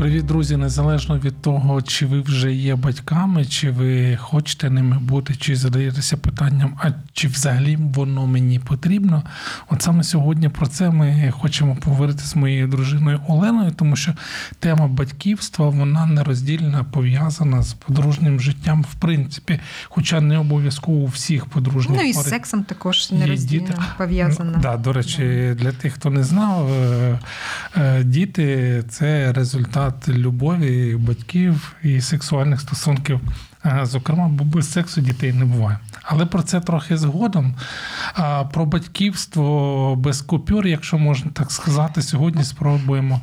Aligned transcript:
Привіт, 0.00 0.26
друзі! 0.26 0.56
Незалежно 0.56 1.18
від 1.18 1.42
того, 1.42 1.82
чи 1.82 2.06
ви 2.06 2.20
вже 2.20 2.52
є 2.52 2.76
батьками, 2.76 3.44
чи 3.44 3.70
ви 3.70 4.16
хочете 4.16 4.70
ними 4.70 4.98
бути, 4.98 5.34
чи 5.34 5.56
задаєтеся 5.56 6.16
питанням, 6.16 6.78
а 6.82 6.90
чи 7.12 7.28
взагалі 7.28 7.76
воно 7.76 8.26
мені 8.26 8.58
потрібно? 8.58 9.22
От 9.70 9.82
саме 9.82 10.04
сьогодні 10.04 10.48
про 10.48 10.66
це 10.66 10.90
ми 10.90 11.32
хочемо 11.38 11.76
поговорити 11.76 12.24
з 12.24 12.36
моєю 12.36 12.68
дружиною 12.68 13.20
Оленою, 13.28 13.70
тому 13.70 13.96
що 13.96 14.14
тема 14.58 14.88
батьківства 14.88 15.68
вона 15.68 16.06
нероздільно 16.06 16.86
пов'язана 16.92 17.62
з 17.62 17.72
подружнім 17.72 18.40
життям, 18.40 18.82
в 18.82 18.94
принципі, 18.94 19.60
хоча 19.84 20.20
не 20.20 20.38
обов'язково 20.38 20.98
у 20.98 21.06
всіх 21.06 21.46
подружніх 21.46 21.98
Ну 22.00 22.08
і 22.08 22.12
з 22.12 22.22
сексом 22.22 22.62
також 22.62 23.12
нероздільно. 23.12 23.66
Ну, 23.78 23.82
Да, 24.62 24.76
до 24.76 24.92
речі, 24.92 25.54
для 25.58 25.72
тих, 25.72 25.92
хто 25.92 26.10
не 26.10 26.24
знав, 26.24 26.72
е, 26.72 27.18
е, 27.76 28.04
діти 28.04 28.84
це 28.88 29.32
результат 29.32 29.89
любові 30.08 30.96
батьків 30.96 31.76
і 31.82 32.00
сексуальних 32.00 32.60
стосунків. 32.60 33.20
Е, 33.66 33.80
Зокрема, 33.82 34.28
бо 34.28 34.44
без 34.44 34.72
сексу 34.72 35.00
дітей 35.00 35.32
не 35.32 35.44
буває. 35.44 35.78
Але 36.02 36.26
про 36.26 36.42
це 36.42 36.60
трохи 36.60 36.96
згодом. 36.96 37.54
Про 38.52 38.66
батьківство 38.66 39.96
без 39.96 40.22
купюр, 40.22 40.66
якщо 40.66 40.98
можна 40.98 41.30
так 41.30 41.50
сказати, 41.50 42.02
сьогодні 42.02 42.44
спробуємо 42.44 43.20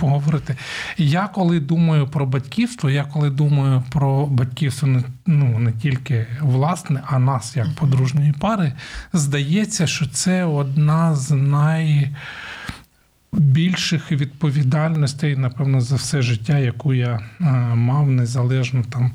поговорити. 0.00 0.56
Я 0.96 1.28
коли 1.28 1.60
думаю 1.60 2.08
про 2.08 2.26
батьківство, 2.26 2.90
я 2.90 3.04
коли 3.04 3.30
думаю 3.30 3.82
про 3.90 4.26
батьківство 4.26 4.88
не, 4.88 5.02
ну, 5.26 5.58
не 5.58 5.72
тільки 5.72 6.26
власне, 6.40 7.02
а 7.06 7.18
нас 7.18 7.56
як 7.56 7.74
подружньої 7.74 8.32
пари, 8.32 8.72
здається, 9.12 9.86
що 9.86 10.06
це 10.06 10.44
одна 10.44 11.14
з 11.14 11.30
най 11.30 12.10
більших 13.32 14.12
відповідальностей, 14.12 15.36
напевно, 15.36 15.80
за 15.80 15.96
все 15.96 16.22
життя, 16.22 16.58
яку 16.58 16.94
я 16.94 17.20
е, 17.40 17.44
мав, 17.74 18.10
незалежно 18.10 18.82
там 18.90 19.12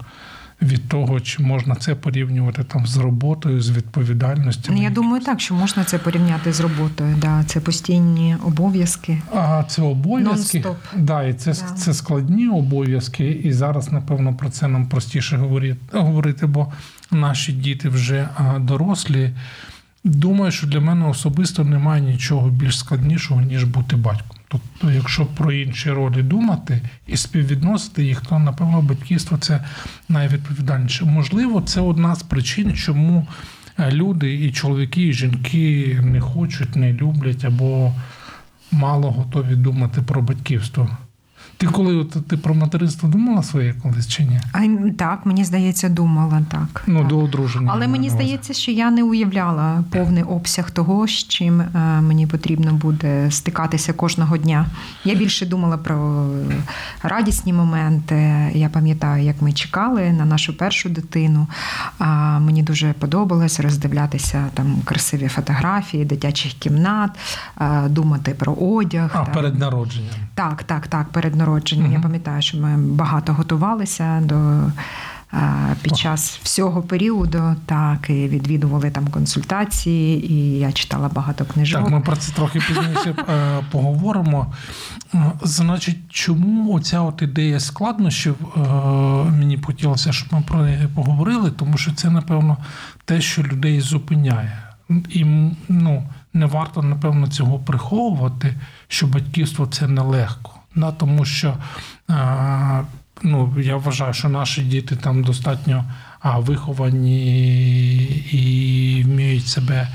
від 0.61 0.89
того, 0.89 1.19
чи 1.19 1.43
можна 1.43 1.75
це 1.75 1.95
порівнювати 1.95 2.63
там 2.63 2.87
з 2.87 2.97
роботою, 2.97 3.61
з 3.61 3.71
відповідальністю. 3.71 4.73
Ну, 4.75 4.83
Я 4.83 4.89
думаю, 4.89 5.23
так, 5.23 5.39
що 5.39 5.55
можна 5.55 5.83
це 5.83 5.97
порівняти 5.97 6.53
з 6.53 6.59
роботою. 6.59 7.15
Да, 7.21 7.43
Це 7.43 7.59
постійні 7.59 8.35
обов'язки. 8.45 9.21
А 9.35 9.63
це 9.67 9.81
обов'язки, 9.81 10.65
да, 10.95 11.23
і 11.23 11.33
це, 11.33 11.51
Да. 11.51 11.75
це 11.75 11.93
складні 11.93 12.47
обов'язки. 12.47 13.29
І 13.43 13.53
зараз, 13.53 13.91
напевно, 13.91 14.33
про 14.35 14.49
це 14.49 14.67
нам 14.67 14.87
простіше 14.87 15.37
говорити, 15.37 15.79
говорити 15.97 16.45
бо 16.45 16.71
наші 17.11 17.51
діти 17.53 17.89
вже 17.89 18.29
дорослі. 18.59 19.31
Думаю, 20.03 20.51
що 20.51 20.67
для 20.67 20.79
мене 20.79 21.07
особисто 21.07 21.63
немає 21.63 22.01
нічого 22.01 22.49
більш 22.49 22.77
складнішого, 22.77 23.41
ніж 23.41 23.63
бути 23.63 23.95
батьком. 23.95 24.37
Тобто, 24.47 24.91
якщо 24.91 25.25
про 25.25 25.51
інші 25.51 25.91
ролі 25.91 26.23
думати 26.23 26.81
і 27.07 27.17
співвідносити 27.17 28.03
їх, 28.03 28.21
то 28.21 28.39
напевно 28.39 28.81
батьківство 28.81 29.37
це 29.37 29.63
найвідповідальніше. 30.09 31.05
Можливо, 31.05 31.61
це 31.61 31.81
одна 31.81 32.15
з 32.15 32.23
причин, 32.23 32.73
чому 32.73 33.27
е, 33.79 33.91
люди, 33.91 34.45
і 34.45 34.51
чоловіки, 34.51 35.07
і 35.07 35.13
жінки 35.13 35.99
не 36.03 36.21
хочуть, 36.21 36.75
не 36.75 36.93
люблять 36.93 37.45
або 37.45 37.93
мало 38.71 39.11
готові 39.11 39.55
думати 39.55 40.01
про 40.01 40.21
батьківство. 40.21 40.97
Ти 41.61 41.67
коли 41.67 41.95
от, 41.95 42.27
ти 42.27 42.37
про 42.37 42.53
материнство 42.53 43.09
думала 43.09 43.43
своє 43.43 43.73
колись 43.73 44.07
чи 44.07 44.23
ні? 44.23 44.39
А 44.53 44.59
так, 44.97 45.25
мені 45.25 45.45
здається, 45.45 45.89
думала 45.89 46.41
так. 46.51 46.83
Ну, 46.87 46.99
так. 46.99 47.07
до 47.07 47.19
одруження. 47.19 47.71
Але 47.73 47.87
мені 47.87 48.09
здається, 48.09 48.53
що 48.53 48.71
я 48.71 48.91
не 48.91 49.03
уявляла 49.03 49.83
повний 49.91 50.23
обсяг 50.23 50.71
того, 50.71 51.07
з 51.07 51.11
чим 51.11 51.61
е, 51.61 52.01
мені 52.01 52.27
потрібно 52.27 52.73
буде 52.73 53.31
стикатися 53.31 53.93
кожного 53.93 54.37
дня. 54.37 54.65
Я 55.05 55.15
більше 55.15 55.45
думала 55.45 55.77
про 55.77 56.27
радісні 57.03 57.53
моменти. 57.53 58.51
Я 58.53 58.69
пам'ятаю, 58.69 59.23
як 59.23 59.41
ми 59.41 59.53
чекали 59.53 60.11
на 60.11 60.25
нашу 60.25 60.57
першу 60.57 60.89
дитину. 60.89 61.47
А 61.99 62.39
мені 62.39 62.63
дуже 62.63 62.93
подобалось 62.93 63.59
роздивлятися 63.59 64.45
там 64.53 64.81
красиві 64.85 65.27
фотографії 65.27 66.05
дитячих 66.05 66.53
кімнат, 66.53 67.11
е, 67.61 67.89
думати 67.89 68.35
про 68.39 68.53
одяг. 68.53 69.11
А, 69.13 69.25
там. 69.25 69.33
перед 69.33 69.59
народженням. 69.59 70.11
Так, 70.35 70.63
так, 70.63 70.87
так, 70.87 71.09
перед 71.09 71.35
народженням. 71.35 71.91
Я 71.93 71.99
пам'ятаю, 71.99 72.41
що 72.41 72.57
ми 72.57 72.77
багато 72.77 73.33
готувалися 73.33 74.21
до. 74.23 74.35
е, 75.33 75.75
Під 75.81 75.97
час 75.97 76.39
всього 76.43 76.81
періоду 76.81 77.55
так 77.65 78.09
і 78.09 78.27
відвідували 78.27 78.89
там 78.91 79.07
консультації, 79.07 80.31
і 80.33 80.59
я 80.59 80.71
читала 80.71 81.09
багато 81.09 81.45
книжок. 81.45 81.81
Так, 81.81 81.91
ми 81.91 81.99
про 82.01 82.15
це 82.15 82.31
трохи 82.31 82.59
пізніше 82.59 83.15
е, 83.29 83.59
поговоримо. 83.71 84.53
Значить, 85.41 85.97
чому 86.09 86.73
оця 86.73 87.01
от 87.01 87.21
ідея 87.21 87.59
складнощів 87.59 88.35
е, 88.57 88.59
мені 89.31 89.57
б 89.57 89.65
хотілося, 89.65 90.11
щоб 90.11 90.33
ми 90.33 90.41
про 90.47 90.61
неї 90.61 90.87
поговорили, 90.95 91.51
тому 91.51 91.77
що 91.77 91.91
це, 91.93 92.09
напевно, 92.09 92.57
те, 93.05 93.21
що 93.21 93.43
людей 93.43 93.81
зупиняє. 93.81 94.57
І 95.09 95.25
ну, 95.69 96.03
не 96.33 96.45
варто, 96.45 96.81
напевно, 96.83 97.27
цього 97.27 97.59
приховувати, 97.59 98.55
що 98.91 99.07
батьківство 99.07 99.67
це 99.67 99.87
нелегко. 99.87 100.51
Да, 100.75 100.91
тому 100.91 101.25
що 101.25 101.57
ну, 103.21 103.55
я 103.59 103.75
вважаю, 103.75 104.13
що 104.13 104.29
наші 104.29 104.61
діти 104.61 104.95
там 104.95 105.23
достатньо 105.23 105.85
а, 106.19 106.39
виховані 106.39 107.25
і 108.31 109.03
вміють 109.03 109.47
себе 109.47 109.87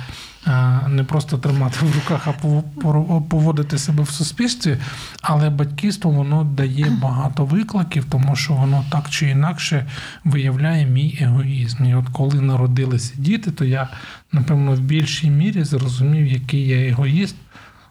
не 0.88 1.04
просто 1.04 1.38
тримати 1.38 1.78
в 1.86 1.94
руках, 1.94 2.26
а 2.26 2.46
пов- 2.46 3.22
поводити 3.28 3.78
себе 3.78 4.02
в 4.02 4.10
суспільстві. 4.10 4.76
Але 5.22 5.50
батьківство 5.50 6.10
воно 6.10 6.44
дає 6.44 6.86
багато 7.02 7.44
викликів, 7.44 8.04
тому 8.04 8.36
що 8.36 8.54
воно 8.54 8.84
так 8.90 9.10
чи 9.10 9.30
інакше 9.30 9.86
виявляє 10.24 10.86
мій 10.86 11.18
егоїзм. 11.20 11.84
І 11.84 11.94
от 11.94 12.08
коли 12.12 12.40
народилися 12.40 13.14
діти, 13.16 13.50
то 13.50 13.64
я, 13.64 13.88
напевно, 14.32 14.72
в 14.72 14.80
більшій 14.80 15.30
мірі 15.30 15.64
зрозумів, 15.64 16.26
який 16.26 16.68
я 16.68 16.88
егоїст. 16.88 17.36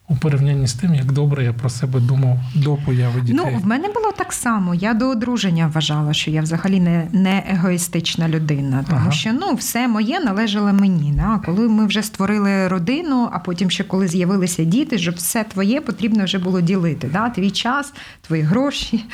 У 0.07 0.15
порівнянні 0.15 0.67
з 0.67 0.73
тим, 0.73 0.95
як 0.95 1.11
добре 1.11 1.43
я 1.43 1.53
про 1.53 1.69
себе 1.69 1.99
думав 1.99 2.39
до 2.55 2.75
появи 2.75 3.21
дітей. 3.21 3.35
Ну, 3.53 3.59
в 3.59 3.67
мене 3.67 3.87
було 3.87 4.11
так 4.17 4.33
само. 4.33 4.75
Я 4.75 4.93
до 4.93 5.09
одруження 5.09 5.67
вважала, 5.67 6.13
що 6.13 6.31
я 6.31 6.41
взагалі 6.41 6.79
не, 6.79 7.07
не 7.11 7.43
егоїстична 7.49 8.29
людина, 8.29 8.83
тому 8.89 9.01
Ага. 9.01 9.11
що 9.11 9.33
ну 9.33 9.53
все 9.53 9.87
моє 9.87 10.19
належало 10.19 10.73
мені. 10.73 11.13
Да? 11.17 11.41
Коли 11.45 11.69
ми 11.69 11.85
вже 11.85 12.03
створили 12.03 12.67
родину, 12.67 13.29
а 13.33 13.39
потім 13.39 13.69
ще 13.71 13.83
коли 13.83 14.07
з'явилися 14.07 14.63
діти, 14.63 14.97
що 14.97 15.11
все 15.11 15.43
твоє 15.43 15.81
потрібно 15.81 16.23
вже 16.23 16.39
було 16.39 16.61
ділити. 16.61 17.09
Да? 17.13 17.29
Твій 17.29 17.51
час, 17.51 17.93
твої 18.21 18.41
гроші, 18.41 19.05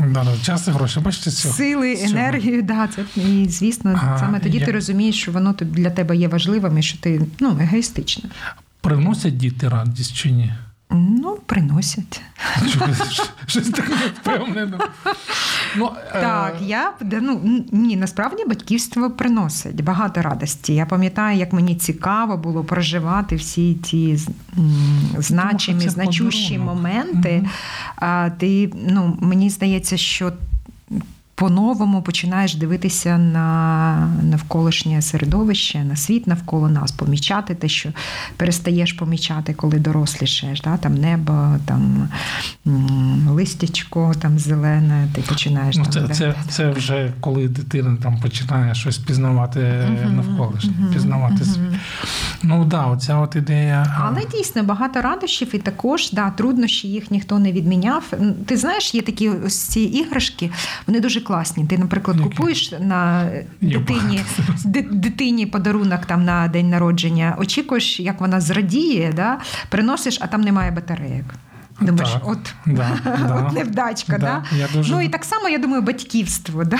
Да, 0.00 0.24
да, 0.24 0.36
час 0.42 0.68
і 0.68 0.70
гроші. 0.70 1.00
Бачите, 1.00 1.30
цього. 1.30 1.54
сили, 1.54 1.96
цього. 1.96 2.08
енергію. 2.10 2.62
Да, 2.62 2.88
це 2.96 3.20
і 3.20 3.46
звісно, 3.48 4.00
А, 4.14 4.18
саме 4.18 4.40
тоді 4.40 4.58
я- 4.58 4.66
ти 4.66 4.72
розумієш, 4.72 5.20
що 5.20 5.32
воно 5.32 5.54
для 5.60 5.90
тебе 5.90 6.16
є 6.16 6.28
важливим 6.28 6.78
і 6.78 6.82
що 6.82 6.98
ти 6.98 7.20
ну 7.40 7.58
егоїстична. 7.60 8.30
Приносять 8.84 9.36
діти 9.36 9.68
радість 9.68 10.14
чи 10.14 10.30
ні? 10.30 10.52
Ну, 10.90 11.38
приносять. 11.46 12.22
Щось- 13.46 13.70
таке 13.70 13.92
впевнено. 14.20 14.78
Ну, 15.76 15.90
е, 16.14 16.20
Так, 16.20 16.56
я 16.60 16.92
ну 17.10 17.40
ні, 17.72 17.96
насправді 17.96 18.44
батьківство 18.48 19.10
приносить 19.10 19.84
багато 19.84 20.22
радості. 20.22 20.74
Я 20.74 20.86
пам'ятаю, 20.86 21.38
як 21.38 21.52
мені 21.52 21.74
цікаво 21.74 22.36
було 22.36 22.64
проживати 22.64 23.36
всі 23.36 23.74
ті 23.74 24.16
з- 24.16 24.28
значимі, 25.18 25.88
значущі 25.88 26.58
моменти. 26.58 27.48
Ти 28.38 28.72
ну 28.88 29.18
мені 29.20 29.50
здається, 29.50 29.96
що 29.96 30.32
по-новому 31.34 32.02
починаєш 32.02 32.54
дивитися 32.54 33.18
на 33.18 34.08
навколишнє 34.22 35.02
середовище, 35.02 35.84
на 35.84 35.96
світ 35.96 36.26
навколо 36.26 36.68
нас, 36.68 36.92
помічати 36.92 37.54
те, 37.54 37.68
що 37.68 37.88
перестаєш 38.36 38.92
помічати, 38.92 39.54
коли 39.54 39.78
дорослішаєш. 39.78 40.60
Да? 40.60 40.76
Там 40.76 40.94
небо, 40.94 41.56
там 41.66 42.08
листячко, 43.28 44.12
там 44.20 44.38
зелене, 44.38 45.08
ти 45.14 45.20
починаєш 45.20 45.76
ну, 45.76 45.84
там. 45.84 45.92
Це 45.92 46.00
де... 46.00 46.14
це, 46.14 46.34
це 46.48 46.70
вже 46.70 47.12
коли 47.20 47.48
дитина 47.48 47.96
там 48.02 48.20
починає 48.20 48.74
щось 48.74 48.98
пізнавати 48.98 49.60
uh-huh, 49.60 50.12
навколишнє, 50.12 50.72
uh-huh, 50.80 50.92
пізнавати 50.92 51.34
uh-huh. 51.34 51.78
Ну 52.42 52.58
так, 52.58 52.68
да, 52.68 52.86
оця 52.86 53.16
от 53.16 53.36
ідея. 53.36 53.96
Але 54.00 54.22
дійсно 54.32 54.62
багато 54.62 55.00
радощів, 55.00 55.54
і 55.54 55.58
також 55.58 56.12
да, 56.12 56.30
труднощі 56.30 56.88
їх 56.88 57.10
ніхто 57.10 57.38
не 57.38 57.52
відміняв. 57.52 58.12
Ти 58.46 58.56
знаєш, 58.56 58.94
є 58.94 59.02
такі 59.02 59.28
ось 59.28 59.58
ці 59.58 59.80
іграшки, 59.80 60.50
вони 60.86 61.00
дуже 61.00 61.20
класні. 61.24 61.64
Ти, 61.64 61.78
наприклад, 61.78 62.16
Які? 62.16 62.28
купуєш 62.28 62.74
на 62.80 63.30
дитині 63.60 64.22
дитині 64.90 65.46
подарунок 65.46 66.06
там 66.06 66.24
на 66.24 66.48
день 66.48 66.70
народження, 66.70 67.36
очікуєш, 67.38 68.00
як 68.00 68.20
вона 68.20 68.40
зрадіє, 68.40 69.12
да? 69.16 69.38
приносиш, 69.68 70.18
а 70.20 70.26
там 70.26 70.40
немає 70.40 70.70
батарейок. 70.70 71.26
Думаєш, 71.80 72.12
так, 72.12 72.22
от 72.28 72.54
да, 72.66 72.90
от 73.46 73.52
невдачка, 73.52 74.18
да, 74.18 74.42
да? 74.52 74.68
Дуже... 74.74 74.92
ну 74.92 75.00
і 75.00 75.08
так 75.08 75.24
само 75.24 75.48
я 75.48 75.58
думаю, 75.58 75.82
батьківство. 75.82 76.64
Да? 76.64 76.78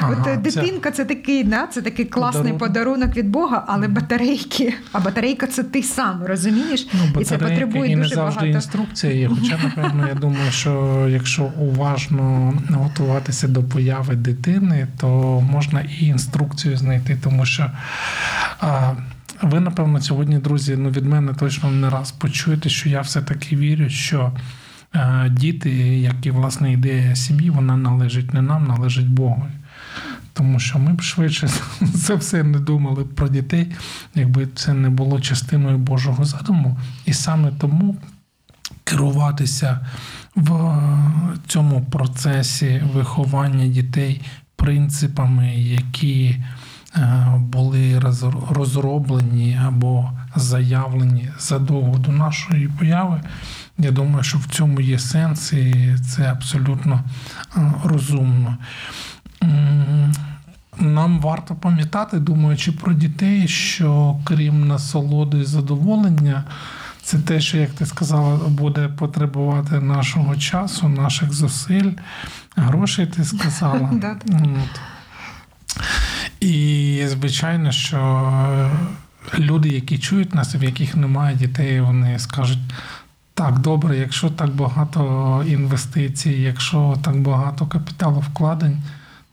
Ага, 0.00 0.26
от 0.34 0.42
дитинка 0.42 0.90
це... 0.90 0.96
це 0.96 1.04
такий, 1.04 1.44
да, 1.44 1.66
це 1.66 1.82
такий 1.82 2.04
класний 2.04 2.52
подарунок. 2.52 2.58
подарунок 2.58 3.16
від 3.16 3.28
Бога, 3.28 3.64
але 3.66 3.88
батарейки, 3.88 4.74
а 4.92 5.00
батарейка 5.00 5.46
це 5.46 5.62
ти 5.62 5.82
сам, 5.82 6.24
розумієш? 6.26 6.86
Ну, 6.92 7.20
і 7.20 7.24
це 7.24 7.38
потребує 7.38 7.92
і 7.92 7.96
дуже 7.96 8.08
не 8.08 8.14
завжди 8.14 8.40
багато. 8.40 8.56
інструкція 8.56 9.12
є. 9.12 9.28
Хоча, 9.28 9.58
напевно, 9.62 10.08
я 10.08 10.14
думаю, 10.14 10.50
що 10.50 11.06
якщо 11.10 11.44
уважно 11.44 12.54
готуватися 12.70 13.48
до 13.48 13.62
появи 13.62 14.16
дитини, 14.16 14.86
то 15.00 15.08
можна 15.50 15.80
і 16.00 16.06
інструкцію 16.06 16.76
знайти, 16.76 17.18
тому 17.22 17.46
що. 17.46 17.70
А, 18.60 18.92
ви, 19.42 19.60
напевно, 19.60 20.00
сьогодні, 20.00 20.38
друзі, 20.38 20.76
ну 20.76 20.90
від 20.90 21.04
мене 21.04 21.34
точно 21.34 21.70
не 21.70 21.90
раз 21.90 22.12
почуєте, 22.12 22.68
що 22.68 22.88
я 22.88 23.00
все-таки 23.00 23.56
вірю, 23.56 23.88
що 23.88 24.32
е, 24.94 25.28
діти, 25.30 25.70
як 25.98 26.26
і 26.26 26.30
власне 26.30 26.72
ідея 26.72 27.16
сім'ї, 27.16 27.50
вона 27.50 27.76
належить 27.76 28.34
не 28.34 28.42
нам, 28.42 28.66
належить 28.66 29.10
Богу. 29.10 29.46
Тому 30.32 30.60
що 30.60 30.78
ми 30.78 30.92
б 30.92 31.02
швидше 31.02 31.48
за 31.80 32.14
все 32.14 32.42
не 32.42 32.58
думали 32.58 33.04
про 33.04 33.28
дітей, 33.28 33.72
якби 34.14 34.46
це 34.54 34.74
не 34.74 34.90
було 34.90 35.20
частиною 35.20 35.78
Божого 35.78 36.24
задуму. 36.24 36.78
І 37.06 37.12
саме 37.12 37.52
тому 37.58 37.96
керуватися 38.84 39.80
в 40.36 40.78
цьому 41.46 41.84
процесі 41.84 42.82
виховання 42.94 43.66
дітей 43.66 44.20
принципами, 44.56 45.54
які 45.56 46.36
були 47.38 48.02
розроблені 48.50 49.60
або 49.66 50.10
заявлені 50.36 51.30
задовго 51.38 51.98
до 51.98 52.12
нашої 52.12 52.68
появи. 52.68 53.20
Я 53.78 53.90
думаю, 53.90 54.24
що 54.24 54.38
в 54.38 54.46
цьому 54.46 54.80
є 54.80 54.98
сенс, 54.98 55.52
і 55.52 55.96
це 55.98 56.32
абсолютно 56.32 57.00
розумно. 57.84 58.56
Нам 60.78 61.20
варто 61.20 61.54
пам'ятати, 61.54 62.18
думаючи 62.18 62.72
про 62.72 62.92
дітей, 62.92 63.48
що 63.48 64.16
крім 64.24 64.66
насолоди 64.66 65.38
і 65.38 65.44
задоволення, 65.44 66.44
це 67.02 67.18
те, 67.18 67.40
що, 67.40 67.58
як 67.58 67.70
ти 67.70 67.86
сказала, 67.86 68.48
буде 68.48 68.88
потребувати 68.88 69.80
нашого 69.80 70.36
часу, 70.36 70.88
наших 70.88 71.32
зусиль, 71.32 71.92
грошей 72.56 73.06
ти 73.06 73.24
сказала. 73.24 73.90
І 76.44 77.06
звичайно, 77.06 77.72
що 77.72 78.32
люди, 79.38 79.68
які 79.68 79.98
чують 79.98 80.34
нас, 80.34 80.54
в 80.54 80.62
яких 80.64 80.96
немає 80.96 81.36
дітей, 81.36 81.80
вони 81.80 82.18
скажуть. 82.18 82.58
Так, 83.34 83.58
добре, 83.58 83.96
якщо 83.96 84.30
так 84.30 84.50
багато 84.50 85.44
інвестицій, 85.48 86.30
якщо 86.30 86.96
так 87.02 87.20
багато 87.20 87.66
капіталу 87.66 88.20
вкладень, 88.20 88.82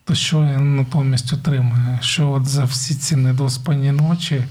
то 0.03 0.15
що 0.15 0.43
я 0.43 0.59
натомість 0.59 1.33
отримую? 1.33 1.99
Що 2.01 2.31
от 2.31 2.45
за 2.45 2.63
всі 2.63 2.95
ці 2.95 3.15
недоспані 3.15 3.91
ночі, 3.91 4.43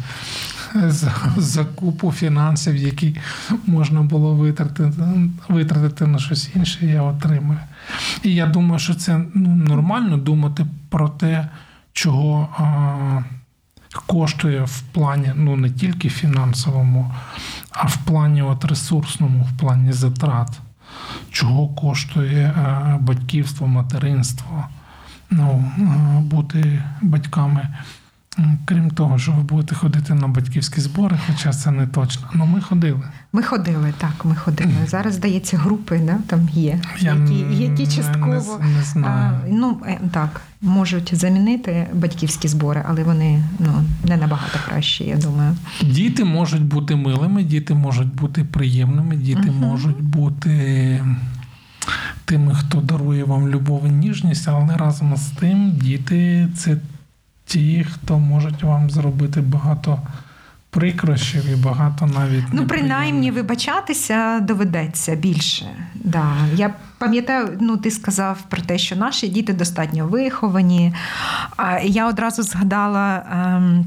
за, 0.75 1.13
за 1.37 1.65
купу 1.65 2.13
фінансів, 2.13 2.77
які 2.77 3.17
можна 3.67 4.03
було 4.03 4.35
витратити 4.35 4.93
витратити 5.49 6.06
на 6.06 6.19
щось 6.19 6.51
інше, 6.55 6.87
я 6.87 7.03
отримую. 7.03 7.59
І 8.23 8.35
я 8.35 8.47
думаю, 8.47 8.79
що 8.79 8.95
це 8.95 9.21
ну, 9.35 9.56
нормально 9.56 10.17
думати 10.17 10.67
про 10.89 11.09
те 11.09 11.49
чого 11.93 12.49
коштує 14.07 14.63
в 14.63 14.81
плані 14.81 15.33
ну 15.35 15.57
не 15.57 15.71
тільки 15.71 16.09
фінансовому, 16.09 17.15
а 17.71 17.87
в 17.87 17.97
плані 17.97 18.43
от 18.43 18.65
ресурсному, 18.65 19.45
в 19.55 19.59
плані 19.59 19.93
затрат, 19.93 20.61
чого 21.31 21.69
коштує 21.69 22.55
а, 22.57 22.99
батьківство, 23.01 23.67
материнство, 23.67 24.69
ну, 25.31 25.73
а, 25.79 26.21
бути 26.21 26.83
батьками. 27.03 27.69
Крім 28.65 28.91
того, 28.91 29.19
що 29.19 29.33
ви 29.33 29.43
будете 29.43 29.75
ходити 29.75 30.15
на 30.15 30.29
батьківські 30.29 30.81
збори, 30.81 31.19
хоча 31.27 31.53
це 31.53 31.71
не 31.71 31.87
точно. 31.87 32.29
Ну 32.35 32.47
ми 32.47 32.61
ходили. 32.61 33.03
Ми 33.32 33.43
ходили, 33.43 33.94
так, 33.99 34.25
ми 34.25 34.35
ходили. 34.35 34.73
Зараз, 34.87 35.15
здається, 35.15 35.56
групи 35.56 36.00
да, 36.06 36.19
там 36.27 36.49
є, 36.53 36.81
Я 36.99 37.15
які 37.15 37.62
які 37.62 37.87
частково 37.87 38.59
не, 38.62 38.69
не 38.77 38.82
знаю. 38.82 39.38
А, 39.44 39.49
ну, 39.49 39.81
е, 39.87 40.00
так, 40.12 40.41
можуть 40.62 41.15
замінити 41.15 41.87
батьківські 41.93 42.49
збори, 42.49 42.85
але 42.88 43.05
вони 43.05 43.44
ну, 43.59 43.85
не 44.05 44.17
набагато 44.17 44.59
кращі, 44.69 45.05
я 45.05 45.17
думаю. 45.17 45.56
Діти 45.82 46.25
можуть 46.25 46.65
бути 46.65 46.97
милими, 46.97 47.43
діти 47.43 47.75
можуть 47.75 48.15
бути 48.15 48.44
приємними, 48.44 49.17
діти 49.17 49.49
uh 49.49 49.61
можуть 49.61 50.03
бути. 50.03 51.05
Тими, 52.25 52.55
хто 52.55 52.81
дарує 52.81 53.25
вам 53.25 53.49
любов 53.49 53.87
і 53.87 53.91
ніжність, 53.91 54.49
але 54.49 54.77
разом 54.77 55.17
з 55.17 55.31
тим 55.31 55.73
діти 55.73 56.49
це 56.56 56.77
ті, 57.44 57.87
хто 57.93 58.19
можуть 58.19 58.62
вам 58.62 58.91
зробити 58.91 59.41
багато 59.41 59.99
прикрощів 60.70 61.49
і 61.52 61.56
багато 61.56 62.06
навіть 62.06 62.44
ну 62.52 62.67
принаймні 62.67 63.31
вибачатися 63.31 64.40
доведеться 64.40 65.14
більше. 65.14 65.67
Да. 65.94 66.32
Я 66.55 66.75
пам'ятаю, 66.99 67.58
ну 67.61 67.76
ти 67.76 67.90
сказав 67.90 68.38
про 68.49 68.62
те, 68.62 68.78
що 68.78 68.96
наші 68.96 69.28
діти 69.28 69.52
достатньо 69.52 70.06
виховані. 70.06 70.94
А 71.56 71.78
я 71.78 72.08
одразу 72.08 72.43
згадала. 72.43 73.22
Ем, 73.32 73.84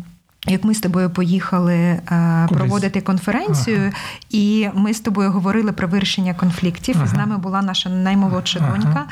як 0.48 0.64
ми 0.64 0.74
з 0.74 0.80
тобою 0.80 1.10
поїхали 1.10 1.76
е, 1.76 2.02
проводити 2.50 3.02
конференцію, 3.02 3.80
ага. 3.80 3.92
і 4.30 4.70
ми 4.74 4.94
з 4.94 5.00
тобою 5.00 5.32
говорили 5.32 5.72
про 5.72 5.88
вирішення 5.88 6.34
конфліктів. 6.34 6.96
Ага. 6.98 7.08
З 7.08 7.14
нами 7.14 7.38
була 7.38 7.62
наша 7.62 7.90
наймолодша 7.90 8.60
ага. 8.60 8.78
донька, 8.78 9.06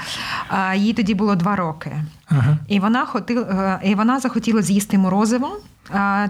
їй 0.76 0.94
тоді 0.94 1.14
було 1.14 1.36
два 1.36 1.56
роки. 1.56 1.92
І 2.68 2.80
вона 2.80 3.06
хотіла, 3.06 3.80
е, 3.84 3.90
і 3.90 3.96
вона 3.96 4.20
захотіла 4.20 4.62
з'їсти 4.62 4.98
морозиво 4.98 5.58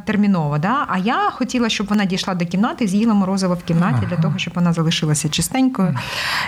терміново. 0.05 0.57
Да? 0.57 0.85
А 0.87 0.97
я 0.97 1.29
хотіла, 1.31 1.69
щоб 1.69 1.87
вона 1.87 2.05
дійшла 2.05 2.35
до 2.35 2.45
кімнати, 2.45 2.87
з'їла 2.87 3.13
морозиво 3.13 3.53
в 3.53 3.63
кімнаті 3.63 3.97
ага. 3.97 4.05
для 4.09 4.17
того, 4.17 4.37
щоб 4.37 4.53
вона 4.53 4.73
залишилася 4.73 5.29
чистенькою. 5.29 5.97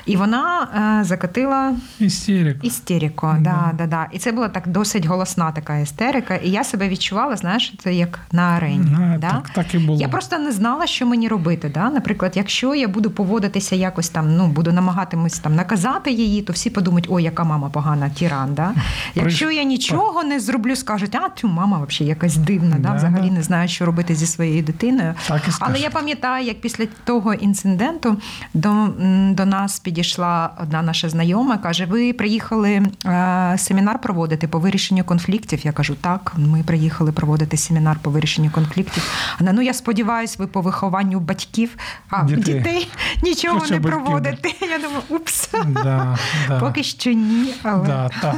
І 0.05 0.17
вона 0.17 0.67
е, 1.01 1.03
закатила 1.03 1.73
істерику. 1.99 2.67
істерику. 2.67 3.35
Да, 3.39 3.71
да, 3.77 3.85
да. 3.87 4.07
І 4.11 4.19
це 4.19 4.31
була 4.31 4.47
так 4.49 4.67
досить 4.67 5.05
голосна 5.05 5.51
така 5.51 5.77
істерика. 5.77 6.35
І 6.35 6.49
я 6.49 6.63
себе 6.63 6.89
відчувала, 6.89 7.35
знаєш, 7.35 7.73
це 7.83 7.93
як 7.93 8.19
на 8.31 8.41
арені. 8.41 8.97
А, 8.97 9.17
да? 9.17 9.29
Так 9.29 9.49
так 9.49 9.73
і 9.73 9.77
було. 9.77 10.01
Я 10.01 10.07
просто 10.07 10.39
не 10.39 10.51
знала, 10.51 10.87
що 10.87 11.05
мені 11.05 11.27
робити. 11.27 11.71
Да? 11.73 11.89
Наприклад, 11.89 12.31
якщо 12.35 12.75
я 12.75 12.87
буду 12.87 13.11
поводитися 13.11 13.75
якось 13.75 14.09
там, 14.09 14.35
ну 14.35 14.47
буду 14.47 14.71
намагатимось 14.71 15.39
там 15.39 15.55
наказати 15.55 16.11
її, 16.11 16.41
то 16.41 16.53
всі 16.53 16.69
подумають, 16.69 17.07
ой, 17.09 17.23
яка 17.23 17.43
мама 17.43 17.69
погана, 17.69 18.09
тіран. 18.09 18.53
Да? 18.53 18.73
Якщо 19.15 19.42
я 19.51 19.63
нічого 19.63 20.23
не 20.23 20.39
зроблю, 20.39 20.75
скажуть, 20.75 21.15
а 21.15 21.29
цю 21.35 21.47
мама 21.47 21.85
взагалі 21.85 22.09
якась 22.09 22.37
дивна. 22.37 22.75
Да? 22.79 22.93
взагалі 22.93 23.31
не 23.31 23.43
знаю, 23.43 23.67
що 23.67 23.85
робити 23.85 24.15
зі 24.15 24.27
своєю 24.27 24.63
дитиною. 24.63 25.13
Так 25.27 25.41
і 25.47 25.51
Але 25.59 25.79
я 25.79 25.89
пам'ятаю, 25.89 26.45
як 26.45 26.61
після 26.61 26.85
того 27.03 27.33
інциденту 27.33 28.17
до 28.53 28.87
до 29.33 29.45
нас 29.45 29.79
підійшла 29.79 30.49
одна 30.61 30.81
наша 30.81 31.09
знайома, 31.09 31.57
каже: 31.57 31.85
Ви 31.85 32.13
приїхали 32.13 32.81
е, 33.05 33.55
семінар 33.57 34.01
проводити 34.01 34.47
по 34.47 34.59
вирішенню 34.59 35.03
конфліктів. 35.03 35.65
Я 35.65 35.71
кажу, 35.71 35.95
так, 35.95 36.33
ми 36.37 36.63
приїхали 36.63 37.11
проводити 37.11 37.57
семінар 37.57 37.97
по 38.01 38.09
вирішенню 38.09 38.49
конфліктів. 38.51 39.03
Вона, 39.39 39.53
ну 39.53 39.61
я 39.61 39.73
сподіваюся, 39.73 40.35
ви 40.39 40.47
по 40.47 40.61
вихованню 40.61 41.19
батьків, 41.19 41.77
а 42.09 42.23
дітей, 42.23 42.43
дітей 42.43 42.87
нічого 43.23 43.59
Хоча 43.59 43.73
не 43.73 43.81
проводите. 43.81 44.49
Я 44.61 44.77
думаю, 44.77 45.03
упс. 45.09 45.49
Да, 45.67 46.17
да. 46.47 46.59
Поки 46.59 46.83
що 46.83 47.11
ні. 47.11 47.53
Але... 47.63 47.87
Да, 47.87 48.09
так, 48.21 48.35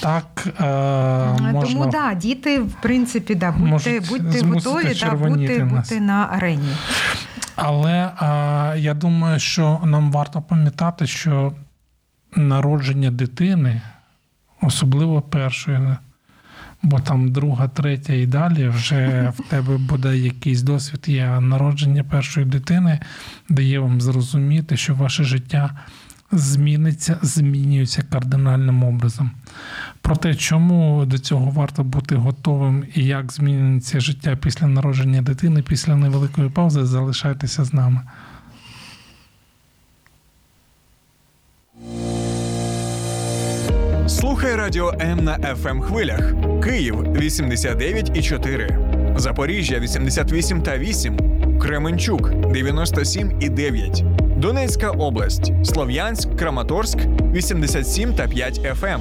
так, 0.00 0.45
можна... 1.52 1.62
Тому 1.62 1.86
да, 1.86 2.14
діти, 2.14 2.60
в 2.60 2.72
принципі, 2.82 3.34
да, 3.34 3.52
будьте 3.52 4.00
будьте 4.00 4.40
готові 4.40 4.94
та 4.94 5.14
бути, 5.14 5.64
бути 5.64 6.00
на 6.00 6.28
арені. 6.32 6.76
Але 7.56 8.10
а, 8.16 8.74
я 8.78 8.94
думаю, 8.94 9.38
що 9.38 9.80
нам 9.84 10.12
варто 10.12 10.42
пам'ятати, 10.42 11.06
що 11.06 11.52
народження 12.36 13.10
дитини 13.10 13.80
особливо 14.62 15.22
першої. 15.22 15.96
Бо 16.82 17.00
там 17.00 17.32
друга, 17.32 17.68
третя 17.68 18.12
і 18.12 18.26
далі 18.26 18.68
вже 18.68 19.32
в 19.38 19.50
тебе 19.50 19.76
буде 19.76 20.16
якийсь 20.16 20.62
досвід 20.62 21.04
є 21.06 21.40
народження 21.40 22.04
першої 22.04 22.46
дитини, 22.46 23.00
дає 23.48 23.78
вам 23.78 24.00
зрозуміти, 24.00 24.76
що 24.76 24.94
ваше 24.94 25.24
життя 25.24 25.70
зміниться, 26.32 27.18
змінюється 27.22 28.02
кардинальним 28.02 28.84
образом. 28.84 29.30
Про 30.00 30.16
те, 30.16 30.34
чому 30.34 31.04
до 31.06 31.18
цього 31.18 31.50
варто 31.50 31.84
бути 31.84 32.14
готовим 32.14 32.84
і 32.94 33.04
як 33.04 33.32
зміниться 33.32 34.00
життя 34.00 34.36
після 34.36 34.66
народження 34.66 35.22
дитини, 35.22 35.62
після 35.62 35.96
невеликої 35.96 36.50
паузи, 36.50 36.86
залишайтеся 36.86 37.64
з 37.64 37.72
нами. 37.72 38.00
Слухай 44.08 44.56
радіо 44.56 44.92
М 45.00 45.24
на 45.24 45.38
fm 45.38 45.80
хвилях. 45.80 46.32
Київ 46.64 46.94
89,4. 46.94 49.18
Запоріжжя 49.18 49.78
88 49.78 50.62
та 50.62 50.78
8. 50.78 51.18
Кременчук 51.58 52.52
97 52.52 53.40
і 53.40 53.48
9. 53.48 54.04
Донецька 54.36 54.90
область, 54.90 55.52
Слов'янськ, 55.64 56.36
Краматорськ 56.38 56.98
87 57.32 58.14
та 58.14 58.28
5 58.28 58.58
FM, 58.58 59.00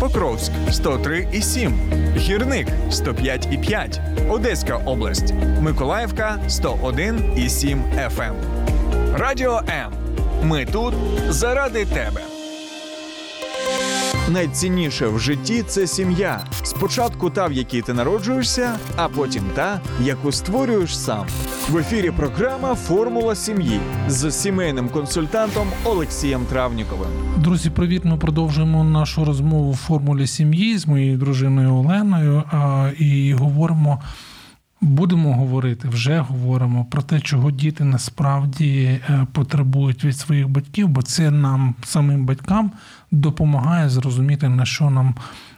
Покровськ 0.00 0.52
103 0.70 1.28
і 1.32 1.42
7, 1.42 1.74
Гірник 2.16 2.68
105 2.90 3.48
і 3.52 3.58
5, 3.58 4.00
Одеська 4.30 4.76
область, 4.76 5.34
Миколаївка 5.60 6.38
101 6.48 7.32
і 7.36 7.48
7 7.48 7.82
FM. 8.16 8.34
Радіо 9.14 9.60
М. 9.68 9.92
Ми 10.42 10.66
тут 10.66 10.94
заради 11.28 11.84
тебе. 11.84 12.31
Найцінніше 14.32 15.08
в 15.08 15.18
житті 15.18 15.62
це 15.62 15.86
сім'я. 15.86 16.40
Спочатку 16.62 17.30
та, 17.30 17.46
в 17.46 17.52
якій 17.52 17.82
ти 17.82 17.92
народжуєшся, 17.92 18.78
а 18.96 19.08
потім 19.08 19.44
та, 19.54 19.80
яку 20.02 20.32
створюєш 20.32 20.98
сам. 20.98 21.26
В 21.70 21.76
ефірі 21.76 22.10
програма 22.10 22.74
Формула 22.74 23.34
сім'ї 23.34 23.80
з 24.08 24.30
сімейним 24.30 24.88
консультантом 24.88 25.68
Олексієм 25.84 26.44
Травніковим. 26.44 27.08
Друзі, 27.36 27.70
привіт! 27.70 28.04
Ми 28.04 28.16
продовжуємо 28.16 28.84
нашу 28.84 29.24
розмову 29.24 29.70
в 29.70 29.76
формулі 29.76 30.26
сім'ї 30.26 30.78
з 30.78 30.86
моєю 30.86 31.18
дружиною 31.18 31.74
Оленою 31.74 32.42
і 32.98 33.34
говоримо. 33.34 34.02
Будемо 34.84 35.34
говорити, 35.34 35.88
вже 35.88 36.18
говоримо 36.18 36.84
про 36.84 37.02
те, 37.02 37.20
чого 37.20 37.50
діти 37.50 37.84
насправді 37.84 39.00
е, 39.08 39.26
потребують 39.32 40.04
від 40.04 40.16
своїх 40.16 40.48
батьків, 40.48 40.88
бо 40.88 41.02
це 41.02 41.30
нам, 41.30 41.74
самим 41.84 42.26
батькам, 42.26 42.72
допомагає 43.12 43.88
зрозуміти, 43.88 44.48
на 44.48 44.64
що 44.64 44.90
нам 44.90 45.14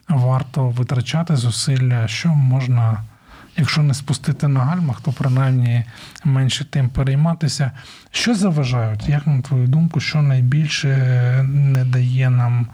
варто 0.09 0.69
витрачати 0.69 1.37
зусилля, 1.37 2.09
що 2.09 2.29
можна, 2.29 3.03
якщо 3.57 3.83
не 3.83 3.95
спустити 3.95 4.49
на 4.49 4.61
гальмах, 4.61 5.01
то 5.01 5.13
принаймні 5.13 5.85
менше 6.25 6.65
тим 6.65 6.89
перейматися. 6.89 7.71
Що 8.11 8.35
заважають, 8.35 9.09
як 9.09 9.27
на 9.27 9.43
твою 9.43 9.67
думку, 9.67 10.01
що 10.01 10.23
найбільше 10.23 10.89
не 11.49 11.85
дає 11.85 12.31
нам 12.31 12.67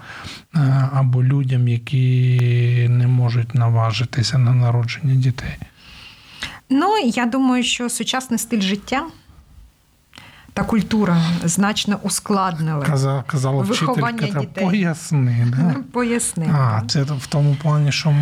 е, 0.54 0.88
або 0.92 1.24
людям, 1.24 1.68
які 1.68 2.86
не 2.90 3.06
можуть 3.06 3.54
наважитися 3.54 4.38
на 4.38 4.54
народження 4.54 5.14
дітей? 5.14 5.56
Ну, 6.70 6.96
я 7.14 7.26
думаю, 7.26 7.62
що 7.64 7.88
сучасний 7.88 8.38
стиль 8.38 8.60
життя 8.60 9.02
та 10.60 10.66
культура 10.66 11.22
значно 11.44 11.98
ускладнили. 12.02 12.84
Казала, 12.86 13.24
казала 13.26 13.62
виховання 13.62 14.16
вчителька, 14.16 14.40
дітей. 14.40 14.64
поясни. 14.64 15.46
Да? 15.56 15.76
Поясни. 15.92 16.46
А, 16.52 16.82
це 16.88 17.02
в 17.02 17.26
тому 17.28 17.56
плані, 17.62 17.92
що 17.92 18.14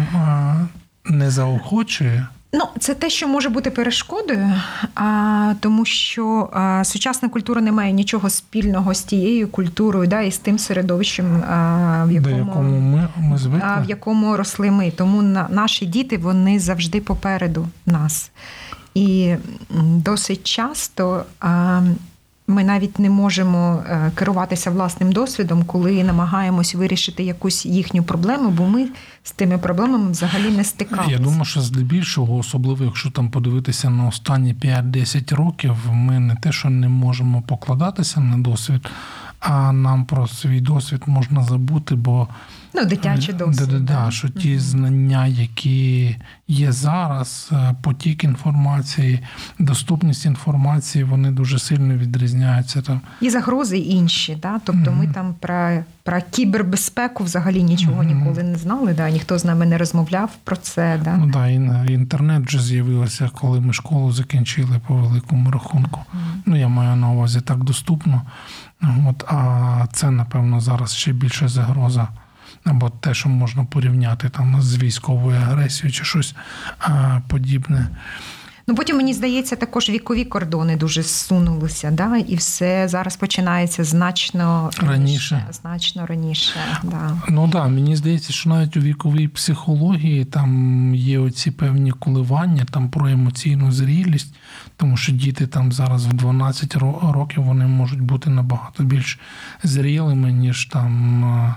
не 1.04 1.30
заохочує. 1.30 2.26
Ну, 2.52 2.64
це 2.78 2.95
те, 2.95 3.11
що 3.11 3.28
може 3.28 3.49
бути 3.49 3.71
перешкодою, 3.71 4.52
а, 4.95 5.54
тому 5.61 5.85
що 5.85 6.50
а, 6.52 6.85
сучасна 6.85 7.28
культура 7.28 7.61
не 7.61 7.73
має 7.73 7.92
нічого 7.92 8.30
спільного 8.30 8.95
з 8.95 9.02
тією 9.02 9.49
культурою, 9.49 10.09
да, 10.09 10.21
і 10.21 10.30
з 10.33 10.38
тим 10.38 10.59
середовищем, 10.59 11.42
а, 11.42 12.04
в 12.04 12.12
якому, 12.12 12.38
якому 12.38 12.80
ми, 12.80 13.09
ми 13.16 13.38
звикли. 13.38 13.68
а, 13.68 13.80
в 13.80 13.85
якому 13.88 14.37
росли 14.37 14.71
ми. 14.71 14.90
Тому 14.90 15.23
на, 15.23 15.49
наші 15.50 15.87
діти 15.87 16.16
вони 16.16 16.61
завжди 16.61 17.00
попереду 17.00 17.68
нас. 17.87 18.30
І 18.95 19.35
досить 19.80 20.45
часто 20.45 21.25
а, 21.40 21.80
ми 22.49 22.64
навіть 22.64 22.99
не 22.99 23.11
можемо 23.11 23.83
е, 23.90 24.11
керуватися 24.14 24.71
власним 24.71 25.12
досвідом, 25.12 25.64
коли 25.64 26.05
намагаємось 26.05 26.75
вирішити 26.75 27.23
якусь 27.23 27.67
їхню 27.67 28.02
проблему, 28.02 28.50
бо 28.50 28.67
ми 28.67 28.88
з 29.23 29.33
тими 29.33 29.59
проблемами 29.59 30.11
взагалі 30.11 30.50
не 30.50 30.64
стикалися. 30.64 31.11
Я 31.11 31.19
думаю, 31.19 31.45
що 31.45 31.61
здебільшого, 31.61 32.37
особливо 32.37 32.85
якщо 32.85 33.11
там 33.11 33.31
подивитися 33.31 33.90
на 33.90 34.07
останні 34.07 34.55
5-10 34.55 35.35
років, 35.35 35.76
ми 35.93 36.21
не 36.21 36.37
те, 36.37 36.52
що 36.52 36.71
не 36.71 36.88
можемо 36.88 37.43
покладатися 37.43 38.21
на 38.21 38.38
досвід, 38.38 38.90
а 39.40 39.73
нам 39.73 40.05
про 40.05 40.28
свій 40.28 40.61
досвід 40.61 41.02
можна 41.07 41.43
забути, 41.43 41.95
бо 41.95 42.28
Ну, 42.79 42.85
дитячий 42.85 43.35
досвід. 43.35 43.69
Да, 43.69 43.79
да, 43.79 44.11
що 44.11 44.29
ті 44.29 44.59
знання, 44.59 45.27
які 45.27 46.17
є 46.49 46.73
зараз, 46.73 47.51
е, 47.53 47.75
потік 47.83 48.25
інформації, 48.25 49.21
доступність 49.59 50.27
інформації, 50.27 51.05
вони 51.05 51.31
дуже 51.31 51.59
сильно 51.59 51.95
відрізняються. 51.95 52.83
Там. 52.83 53.01
І 53.21 53.31
загрози 53.31 53.79
інші. 53.79 54.39
Да? 54.43 54.61
Тобто 54.65 54.93
ми 54.93 55.07
там 55.07 55.35
про, 55.41 55.85
про 56.03 56.21
кібербезпеку 56.31 57.25
взагалі 57.25 57.63
нічого 57.63 58.03
ніколи 58.03 58.43
не 58.43 58.59
знали, 58.59 58.95
да? 58.95 59.11
ніхто 59.11 59.39
з 59.39 59.45
нами 59.45 59.67
не 59.67 59.79
розмовляв 59.79 60.31
про 60.45 60.57
це. 60.57 61.01
Да? 61.05 61.17
Ну 61.17 61.27
да, 61.27 61.49
і 61.49 61.93
інтернет 61.93 62.47
вже 62.47 62.63
з'явився, 62.63 63.31
коли 63.35 63.61
ми 63.61 63.73
школу 63.73 64.13
закінчили 64.13 64.81
по 64.87 64.95
великому 64.95 65.51
рахунку. 65.51 66.01
Ну, 66.47 66.57
я 66.57 66.69
маю 66.69 66.97
на 66.97 67.11
увазі 67.11 67.41
так 67.41 67.65
доступно. 67.65 68.23
От, 69.09 69.25
А 69.29 69.87
це, 69.93 70.11
напевно, 70.11 70.61
зараз 70.61 70.95
ще 70.95 71.13
більше 71.13 71.49
загроза. 71.49 72.09
Або 72.65 72.91
те, 72.91 73.15
що 73.15 73.29
можна 73.29 73.65
порівняти 73.65 74.29
там 74.29 74.62
з 74.62 74.77
військовою 74.77 75.41
агресією 75.41 75.93
чи 75.93 76.05
щось 76.05 76.35
а, 76.79 77.21
подібне. 77.29 77.88
Ну 78.69 78.75
потім 78.75 78.97
мені 78.97 79.15
здається, 79.15 79.57
також 79.57 79.91
вікові 79.91 80.25
кордони 80.25 80.77
дуже 80.77 81.03
зсунулися, 81.03 81.91
да? 81.91 82.17
і 82.17 82.37
все 82.37 82.88
зараз 82.88 83.17
починається 83.17 83.85
значно 83.85 84.71
раніше. 84.79 85.35
Раніше. 85.35 85.47
Значно 85.50 86.07
раніше. 86.07 86.55
Да. 86.83 87.17
Ну 87.29 87.43
так, 87.43 87.50
да, 87.53 87.69
мені 87.69 87.97
здається, 87.97 88.33
що 88.33 88.49
навіть 88.49 88.77
у 88.77 88.81
віковій 88.81 89.29
психології 89.29 90.25
там 90.25 90.95
є 90.95 91.19
оці 91.19 91.50
певні 91.50 91.91
коливання 91.93 92.65
там 92.65 92.91
про 92.91 93.09
емоційну 93.09 93.73
зрілість, 93.73 94.35
тому 94.77 94.97
що 94.97 95.12
діти 95.12 95.47
там 95.47 95.73
зараз 95.73 96.07
в 96.07 96.12
12 96.12 96.77
років 97.12 97.43
вони 97.43 97.67
можуть 97.67 98.00
бути 98.00 98.31
набагато 98.31 98.83
більш 98.83 99.19
зрілими, 99.62 100.33
ніж 100.33 100.67
там. 100.67 101.55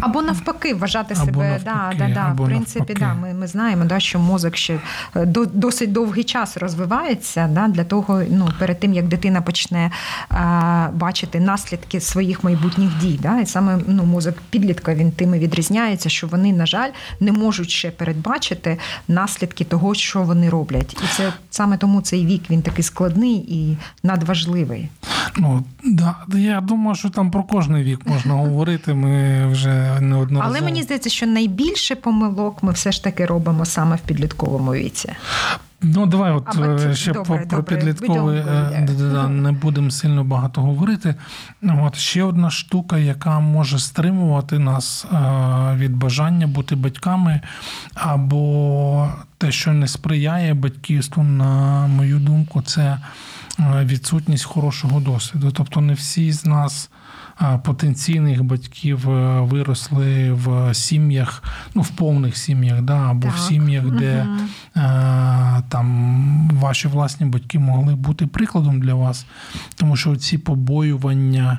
Або 0.00 0.22
навпаки, 0.22 0.74
вважати 0.74 1.14
або 1.14 1.24
себе. 1.24 1.48
Навпаки, 1.48 1.96
да, 1.98 2.06
да, 2.06 2.14
да. 2.14 2.20
або 2.20 2.44
В 2.44 2.46
принципі, 2.46 2.94
да, 2.98 3.14
ми, 3.14 3.34
ми 3.34 3.46
знаємо, 3.46 3.84
да, 3.84 4.00
що 4.00 4.18
мозок 4.18 4.56
ще 4.56 4.78
е, 5.16 5.26
до, 5.26 5.46
досить 5.46 5.92
довгий 5.92 6.24
час 6.24 6.56
розвивається 6.56 7.48
да, 7.48 7.68
для 7.68 7.84
того, 7.84 8.22
ну, 8.30 8.48
перед 8.58 8.80
тим 8.80 8.94
як 8.94 9.08
дитина 9.08 9.42
почне 9.42 9.90
а, 10.28 10.88
бачити 10.92 11.40
наслідки 11.40 12.00
своїх 12.00 12.44
майбутніх 12.44 12.98
дій. 12.98 13.18
Да, 13.22 13.40
І 13.40 13.46
саме 13.46 13.78
ну, 13.86 14.04
мозок 14.04 14.34
підлітка 14.50 14.94
він 14.94 15.12
тими 15.12 15.38
відрізняється, 15.38 16.08
що 16.08 16.26
вони, 16.26 16.52
на 16.52 16.66
жаль, 16.66 16.90
не 17.20 17.32
можуть 17.32 17.70
ще 17.70 17.90
передбачити 17.90 18.78
наслідки 19.08 19.64
того, 19.64 19.94
що 19.94 20.22
вони 20.22 20.50
роблять. 20.50 20.96
І 21.04 21.06
це 21.16 21.32
саме 21.50 21.76
тому 21.76 22.00
цей 22.00 22.26
вік 22.26 22.42
він 22.50 22.62
такий 22.62 22.84
складний 22.84 23.36
і 23.48 23.76
надважливий. 24.02 24.88
Ну 25.36 25.64
да, 25.84 26.16
я 26.34 26.60
думаю, 26.60 26.94
що 26.96 27.10
там 27.10 27.30
про 27.30 27.42
кожний 27.42 27.84
вік 27.84 28.00
можна 28.06 28.34
говорити. 28.34 28.94
Ми 28.94 29.46
вже 29.46 30.00
неодноразово. 30.00 30.56
Але 30.56 30.64
мені 30.64 30.82
здається, 30.82 31.10
що 31.10 31.26
найбільше 31.26 31.94
помилок 31.94 32.62
ми 32.62 32.72
все 32.72 32.92
ж 32.92 33.04
таки 33.04 33.26
робимо 33.26 33.64
саме 33.64 33.96
в 33.96 34.00
підлітковому 34.00 34.72
віці. 34.72 35.12
Ну, 35.82 36.06
давай, 36.06 36.32
от 36.32 36.56
Або, 36.56 36.94
ще 36.94 37.12
добре, 37.12 37.24
про, 37.24 37.36
про 37.36 37.58
добре, 37.58 37.76
підлітковий 37.76 38.42
будемо, 38.80 39.28
не 39.28 39.52
будемо 39.52 39.90
сильно 39.90 40.24
багато 40.24 40.60
говорити. 40.60 41.14
От 41.62 41.96
ще 41.96 42.22
одна 42.22 42.50
штука, 42.50 42.98
яка 42.98 43.40
може 43.40 43.78
стримувати 43.78 44.58
нас 44.58 45.06
від 45.74 45.96
бажання 45.96 46.46
бути 46.46 46.76
батьками, 46.76 47.40
або 47.94 49.08
те, 49.38 49.52
що 49.52 49.72
не 49.72 49.88
сприяє 49.88 50.54
батьківству, 50.54 51.22
на 51.22 51.86
мою 51.86 52.18
думку, 52.18 52.62
це 52.62 52.98
відсутність 53.58 54.44
хорошого 54.44 55.00
досвіду. 55.00 55.50
Тобто, 55.50 55.80
не 55.80 55.94
всі 55.94 56.32
з 56.32 56.46
нас. 56.46 56.90
Потенційних 57.64 58.44
батьків 58.44 58.98
виросли 59.44 60.32
в 60.32 60.74
сім'ях, 60.74 61.42
ну 61.74 61.82
в 61.82 61.88
повних 61.88 62.36
сім'ях, 62.36 62.82
да, 62.82 62.96
або 62.96 63.26
так. 63.28 63.36
в 63.36 63.38
сім'ях, 63.38 63.84
де 63.90 64.26
угу. 64.28 64.82
там 65.68 66.50
ваші 66.52 66.88
власні 66.88 67.26
батьки 67.26 67.58
могли 67.58 67.94
бути 67.94 68.26
прикладом 68.26 68.80
для 68.80 68.94
вас, 68.94 69.26
тому 69.76 69.96
що 69.96 70.16
ці 70.16 70.38
побоювання 70.38 71.58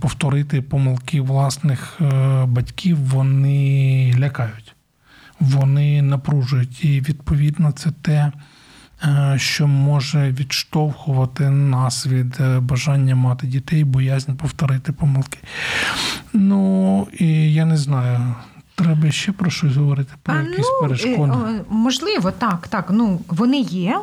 повторити 0.00 0.62
помилки 0.62 1.20
власних 1.20 1.98
е, 2.00 2.44
батьків, 2.46 2.98
вони 2.98 4.14
лякають, 4.18 4.74
вони 5.40 6.02
напружують. 6.02 6.84
І 6.84 7.00
відповідно 7.00 7.72
це 7.72 7.90
те, 7.90 8.12
е, 8.12 8.32
що 9.36 9.66
може 9.66 10.30
відштовхувати 10.30 11.50
нас 11.50 12.06
від 12.06 12.40
е, 12.40 12.60
бажання 12.60 13.14
мати 13.14 13.46
дітей, 13.46 13.84
боязнь 13.84 14.32
повторити 14.32 14.92
помилки. 14.92 15.38
Ну 16.32 17.06
і 17.18 17.54
я 17.54 17.64
не 17.64 17.76
знаю. 17.76 18.34
Треба 18.74 19.10
ще 19.10 19.32
про 19.32 19.50
щось 19.50 19.76
говорити, 19.76 20.12
про 20.22 20.34
а, 20.34 20.42
якісь 20.42 20.66
ну, 20.72 20.88
перешкоди. 20.88 21.32
Можливо, 21.68 22.30
так, 22.30 22.68
так. 22.68 22.86
Ну, 22.90 23.20
вони 23.28 23.60
є. 23.60 24.00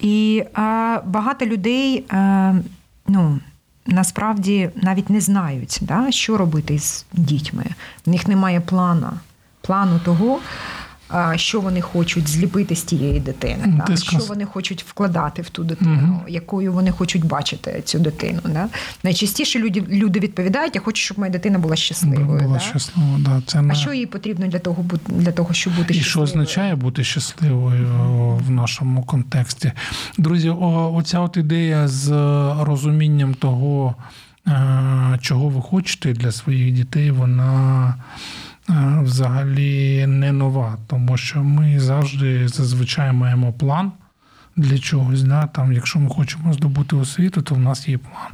І 0.00 0.44
а, 0.54 1.00
багато 1.06 1.46
людей 1.46 2.04
а, 2.08 2.54
ну, 3.08 3.40
насправді 3.86 4.70
навіть 4.76 5.10
не 5.10 5.20
знають, 5.20 5.78
да, 5.82 6.10
що 6.10 6.36
робити 6.36 6.78
з 6.78 7.06
дітьми. 7.12 7.64
В 8.06 8.10
них 8.10 8.28
немає 8.28 8.60
плану, 8.60 9.10
плану 9.60 10.00
того, 10.04 10.38
що 11.36 11.60
вони 11.60 11.80
хочуть 11.80 12.28
зліпити 12.28 12.76
з 12.76 12.82
тієї 12.82 13.20
дитини, 13.20 13.64
ну, 13.66 13.84
да? 13.86 13.96
що 13.96 14.18
вони 14.18 14.44
хочуть 14.44 14.84
вкладати 14.88 15.42
в 15.42 15.48
ту 15.48 15.64
дитину, 15.64 16.12
угу. 16.12 16.22
якою 16.28 16.72
вони 16.72 16.90
хочуть 16.90 17.24
бачити 17.24 17.82
цю 17.84 17.98
дитину. 17.98 18.40
Да? 18.44 18.68
Найчастіше 19.02 19.58
люди 19.58 19.84
люди 19.88 20.20
відповідають, 20.20 20.74
я 20.74 20.80
хочу, 20.80 21.02
щоб 21.02 21.18
моя 21.18 21.32
дитина 21.32 21.58
була 21.58 21.76
щасливою. 21.76 22.40
Була 22.42 22.54
да? 22.54 22.60
щаслива, 22.60 23.18
да. 23.18 23.42
Це 23.46 23.64
А 23.70 23.74
що 23.74 23.92
їй 23.92 24.06
потрібно 24.06 24.46
для 24.46 24.58
того, 24.58 24.84
для 25.08 25.32
того, 25.32 25.54
щоб 25.54 25.76
бути 25.76 25.94
І 25.94 25.96
щасливою? 25.96 26.00
І 26.00 26.10
що 26.10 26.20
означає 26.20 26.74
бути 26.74 27.04
щасливою 27.04 27.88
в 28.46 28.50
нашому 28.50 29.02
контексті? 29.02 29.72
Друзі, 30.18 30.50
оця 30.50 31.20
от 31.20 31.36
ідея 31.36 31.88
з 31.88 32.08
розумінням 32.60 33.34
того, 33.34 33.94
е, 34.46 35.18
чого 35.20 35.48
ви 35.48 35.62
хочете 35.62 36.12
для 36.12 36.32
своїх 36.32 36.72
дітей, 36.72 37.10
вона 37.10 37.94
взагалі 39.02 40.06
не 40.06 40.32
нова, 40.32 40.78
тому 40.86 41.16
що 41.16 41.42
ми 41.42 41.80
завжди 41.80 42.48
зазвичай 42.48 43.12
маємо 43.12 43.52
план 43.52 43.92
для 44.56 44.78
чогось. 44.78 45.22
Да? 45.22 45.46
Там, 45.46 45.72
Якщо 45.72 45.98
ми 45.98 46.10
хочемо 46.10 46.52
здобути 46.52 46.96
освіту, 46.96 47.42
то 47.42 47.54
в 47.54 47.58
нас 47.58 47.88
є 47.88 47.98
план. 47.98 48.32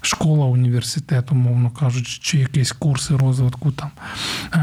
Школа, 0.00 0.46
університет, 0.46 1.32
умовно 1.32 1.70
кажучи, 1.70 2.18
чи 2.22 2.38
якісь 2.38 2.72
курси 2.72 3.16
розвитку. 3.16 3.72
Там. 3.72 3.90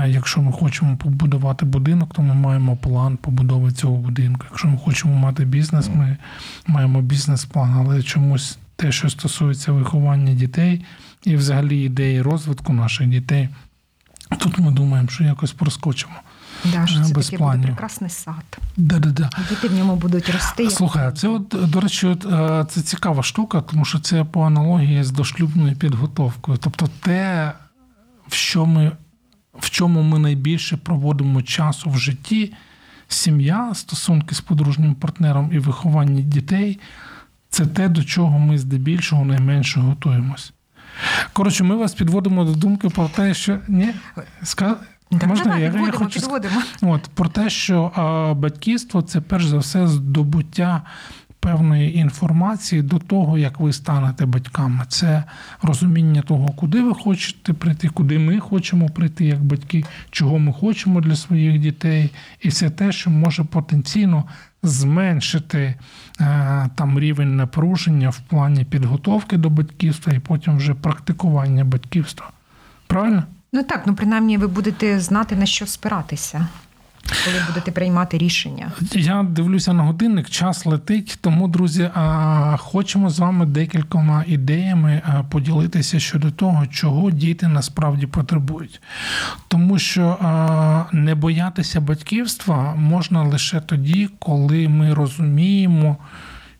Якщо 0.07 0.41
ми 0.41 0.51
хочемо 0.51 0.97
побудувати 0.97 1.65
будинок, 1.65 2.13
то 2.13 2.21
ми 2.21 2.33
маємо 2.33 2.75
план 2.75 3.17
побудови 3.17 3.71
цього 3.71 3.97
будинку. 3.97 4.45
Якщо 4.49 4.67
ми 4.67 4.77
хочемо 4.77 5.13
мати 5.13 5.45
бізнес, 5.45 5.89
ми 5.95 6.17
маємо 6.67 7.01
бізнес-план. 7.01 7.73
Але 7.77 8.03
чомусь 8.03 8.57
те, 8.75 8.91
що 8.91 9.09
стосується 9.09 9.71
виховання 9.71 10.33
дітей 10.33 10.85
і 11.23 11.35
взагалі 11.35 11.83
ідеї 11.83 12.21
розвитку 12.21 12.73
наших 12.73 13.07
дітей. 13.07 13.49
Тут 14.29 14.59
ми 14.59 14.71
думаємо, 14.71 15.09
що 15.09 15.23
якось 15.23 15.51
проскочимо. 15.51 16.13
Да, 16.65 16.87
що 16.87 17.03
це 17.03 17.13
без 17.13 17.25
таке 17.25 17.37
планів. 17.37 17.61
буде 17.61 17.73
прекрасний 17.73 18.09
сад. 18.09 18.57
Да-да-да. 18.77 19.29
Діти 19.49 19.67
в 19.67 19.73
ньому 19.73 19.95
будуть 19.95 20.29
рости. 20.29 20.69
Слухай, 20.69 21.11
це 21.11 21.27
от, 21.27 21.55
до 21.63 21.79
речі, 21.79 22.07
от, 22.07 22.25
е, 22.25 22.65
це 22.69 22.81
цікава 22.81 23.23
штука, 23.23 23.61
тому 23.61 23.85
що 23.85 23.99
це 23.99 24.23
по 24.23 24.45
аналогії 24.45 25.03
з 25.03 25.11
дошлюбною 25.11 25.75
підготовкою. 25.75 26.57
Тобто 26.57 26.89
те, 27.01 27.51
в 28.27 28.33
що 28.33 28.65
ми, 28.65 28.91
в 29.59 29.69
чому 29.69 30.01
ми 30.01 30.19
найбільше 30.19 30.77
проводимо 30.77 31.41
часу 31.41 31.89
в 31.89 31.97
житті, 31.97 32.53
сім'я, 33.07 33.71
стосунки 33.75 34.35
з 34.35 34.41
подружнім 34.41 34.95
партнером 34.95 35.49
і 35.53 35.59
виховання 35.59 36.21
дітей, 36.21 36.79
це 37.49 37.65
те, 37.65 37.89
до 37.89 38.03
чого 38.03 38.39
ми 38.39 38.57
здебільшого 38.57 39.25
найменше 39.25 39.79
готуємось. 39.79 40.53
Коротше, 41.33 41.63
ми 41.63 41.75
вас 41.75 41.93
підводимо 41.93 42.43
до 42.45 42.51
думки 42.51 42.89
про 42.89 43.07
те, 43.07 43.33
що 43.33 43.59
ні, 43.67 43.89
ска... 44.43 44.75
Так, 45.09 45.27
можна 45.27 45.43
давай, 45.43 45.61
я, 45.61 45.69
підводимо, 45.69 45.93
я 45.93 46.05
хочу 46.05 46.19
підводимо. 46.19 46.61
От 46.81 47.01
про 47.01 47.29
те, 47.29 47.49
що 47.49 47.91
а, 47.95 48.33
батьківство 48.33 49.01
це 49.01 49.21
перш 49.21 49.45
за 49.45 49.57
все 49.57 49.87
здобуття 49.87 50.81
певної 51.45 51.97
інформації 51.97 52.81
до 52.81 52.99
того, 52.99 53.37
як 53.37 53.59
ви 53.59 53.73
станете 53.73 54.25
батьками. 54.25 54.85
Це 54.87 55.23
розуміння 55.61 56.21
того, 56.21 56.47
куди 56.47 56.81
ви 56.81 56.93
хочете 56.93 57.53
прийти, 57.53 57.87
куди 57.87 58.19
ми 58.19 58.39
хочемо 58.39 58.89
прийти 58.89 59.25
як 59.25 59.43
батьки, 59.43 59.85
чого 60.11 60.39
ми 60.39 60.53
хочемо 60.53 61.01
для 61.01 61.15
своїх 61.15 61.59
дітей, 61.59 62.09
і 62.41 62.51
це 62.51 62.69
те, 62.69 62.91
що 62.91 63.09
може 63.09 63.43
потенційно 63.43 64.23
зменшити 64.67 65.75
е, 66.19 66.69
там 66.75 66.99
рівень 66.99 67.35
напруження 67.35 68.09
в 68.09 68.19
плані 68.19 68.65
підготовки 68.65 69.37
до 69.37 69.49
батьківства 69.49 70.13
і 70.13 70.19
потім 70.19 70.57
вже 70.57 70.73
практикування 70.73 71.63
батьківства. 71.63 72.31
Правильно? 72.87 73.23
Ну 73.53 73.63
так, 73.63 73.87
ну 73.87 73.95
принаймні 73.95 74.37
ви 74.37 74.47
будете 74.47 74.99
знати 74.99 75.35
на 75.35 75.45
що 75.45 75.65
спиратися. 75.65 76.47
Коли 77.25 77.37
будете 77.47 77.71
приймати 77.71 78.17
рішення, 78.17 78.71
я 78.93 79.23
дивлюся 79.23 79.73
на 79.73 79.83
годинник, 79.83 80.29
час 80.29 80.65
летить. 80.65 81.17
Тому, 81.21 81.47
друзі, 81.47 81.89
хочемо 82.57 83.09
з 83.09 83.19
вами 83.19 83.45
декількома 83.45 84.23
ідеями 84.27 85.01
поділитися 85.29 85.99
щодо 85.99 86.31
того, 86.31 86.67
чого 86.67 87.11
діти 87.11 87.47
насправді 87.47 88.07
потребують. 88.07 88.81
Тому 89.47 89.79
що 89.79 90.17
не 90.91 91.15
боятися 91.15 91.81
батьківства 91.81 92.75
можна 92.75 93.23
лише 93.23 93.59
тоді, 93.61 94.09
коли 94.19 94.67
ми 94.67 94.93
розуміємо. 94.93 95.97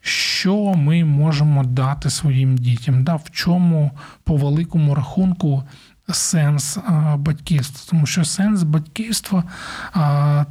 Що 0.08 0.73
ми 0.73 1.03
можемо 1.03 1.63
дати 1.63 2.10
своїм 2.10 2.58
дітям, 2.58 3.03
да, 3.03 3.15
в 3.15 3.29
чому 3.31 3.91
по 4.23 4.36
великому 4.38 4.95
рахунку 4.95 5.63
сенс 6.11 6.77
батьківства, 7.15 7.81
тому 7.89 8.05
що 8.05 8.25
сенс 8.25 8.63
батьківства 8.63 9.43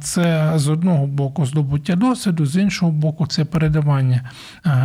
це 0.01 0.53
з 0.55 0.67
одного 0.67 1.07
боку 1.07 1.45
здобуття 1.45 1.95
досвіду, 1.95 2.45
з 2.45 2.55
іншого 2.55 2.91
боку, 2.91 3.27
це 3.27 3.45
передавання 3.45 4.31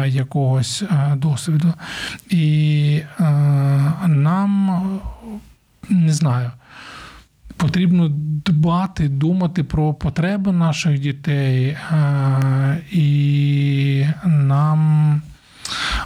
якогось 0.06 0.84
досвіду. 1.16 1.74
І 2.30 3.02
нам 4.06 4.80
не 5.88 6.12
знаю. 6.12 6.50
Потрібно 7.56 8.08
дбати, 8.46 9.08
думати 9.08 9.64
про 9.64 9.94
потреби 9.94 10.52
наших 10.52 10.98
дітей, 10.98 11.76
і 12.92 14.06
нам 14.24 15.22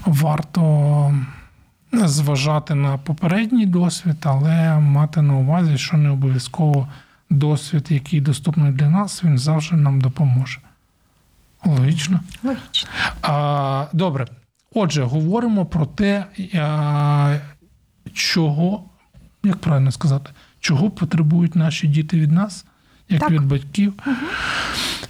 варто 0.06 1.14
зважати 1.98 2.74
на 2.74 2.98
попередній 2.98 3.66
досвід, 3.66 4.16
але 4.22 4.78
мати 4.78 5.22
на 5.22 5.34
увазі, 5.34 5.78
що 5.78 5.96
не 5.96 6.10
обов'язково 6.10 6.88
досвід, 7.30 7.86
який 7.88 8.20
доступний 8.20 8.72
для 8.72 8.88
нас, 8.88 9.24
він 9.24 9.38
завжди 9.38 9.76
нам 9.76 10.00
допоможе. 10.00 10.58
Логічно? 11.64 12.20
Логічно. 12.42 12.90
А, 13.22 13.86
Добре. 13.92 14.26
Отже, 14.74 15.02
говоримо 15.02 15.66
про 15.66 15.86
те, 15.86 16.26
чого, 18.12 18.84
як 19.44 19.56
правильно 19.56 19.92
сказати, 19.92 20.30
чого 20.60 20.90
потребують 20.90 21.56
наші 21.56 21.86
діти 21.86 22.20
від 22.20 22.32
нас, 22.32 22.64
як 23.08 23.20
так. 23.20 23.30
від 23.30 23.42
батьків. 23.42 23.94
Угу. 24.06 24.16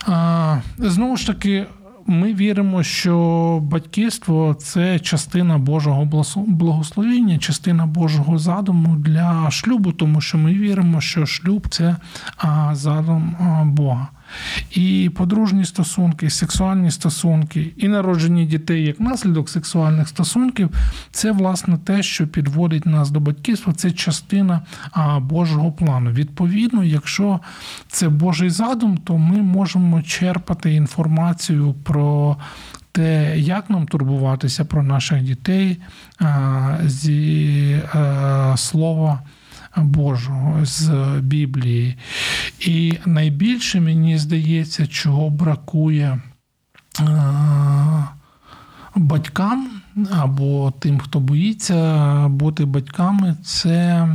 А, 0.07 0.61
Знову 0.79 1.17
ж 1.17 1.27
таки, 1.27 1.67
ми 2.07 2.35
віримо, 2.35 2.83
що 2.83 3.59
батьківство 3.63 4.55
це 4.55 4.99
частина 4.99 5.59
Божого 5.59 6.05
благословіння, 6.47 7.39
частина 7.39 7.87
Божого 7.87 8.39
задуму 8.39 8.97
для 8.97 9.51
шлюбу, 9.51 9.93
тому 9.93 10.21
що 10.21 10.39
ми 10.39 10.55
віримо, 10.55 11.01
що 11.01 11.27
шлюб 11.27 11.69
це 11.69 11.97
задум 12.73 13.37
Бога. 13.65 14.09
І 14.71 15.11
подружні 15.15 15.65
стосунки, 15.65 16.27
і 16.27 16.31
сексуальні 16.31 16.91
стосунки, 16.91 17.73
і 17.77 17.89
народження 17.89 18.45
дітей 18.45 18.85
як 18.85 19.01
наслідок 19.01 19.49
сексуальних 19.49 20.09
стосунків 20.09 20.71
це 21.11 21.33
власне 21.33 21.79
те, 21.79 22.03
що 22.03 22.27
підводить 22.27 22.87
нас 22.87 23.11
до 23.11 23.21
батьківства, 23.21 23.73
це 23.73 23.91
частина 23.91 24.63
Божого 25.21 25.73
плану. 25.73 26.11
Відповідно, 26.11 26.85
якщо 26.85 27.41
це 27.89 28.09
Божий 28.09 28.51
задум, 28.51 28.97
то 28.97 29.19
ми 29.19 29.37
можемо 29.37 30.03
черпати 30.03 30.75
інформацію 30.75 31.75
про. 31.83 32.37
Те, 32.97 33.39
як 33.39 33.71
нам 33.71 33.87
турбуватися 33.87 34.65
про 34.65 34.83
наших 34.83 35.23
дітей 35.23 35.81
зі 36.87 37.81
слова 38.57 39.23
Божого 39.77 40.65
з 40.65 40.91
Біблії. 41.21 41.97
І 42.61 42.99
найбільше 43.07 43.81
мені 43.81 44.19
здається, 44.19 44.87
чого 44.87 45.31
бракує 45.31 46.21
батькам 48.95 49.69
або 50.11 50.73
тим, 50.79 50.99
хто 50.99 51.21
боїться 51.21 52.29
бути 52.29 52.65
батьками, 52.65 53.37
це 53.45 54.09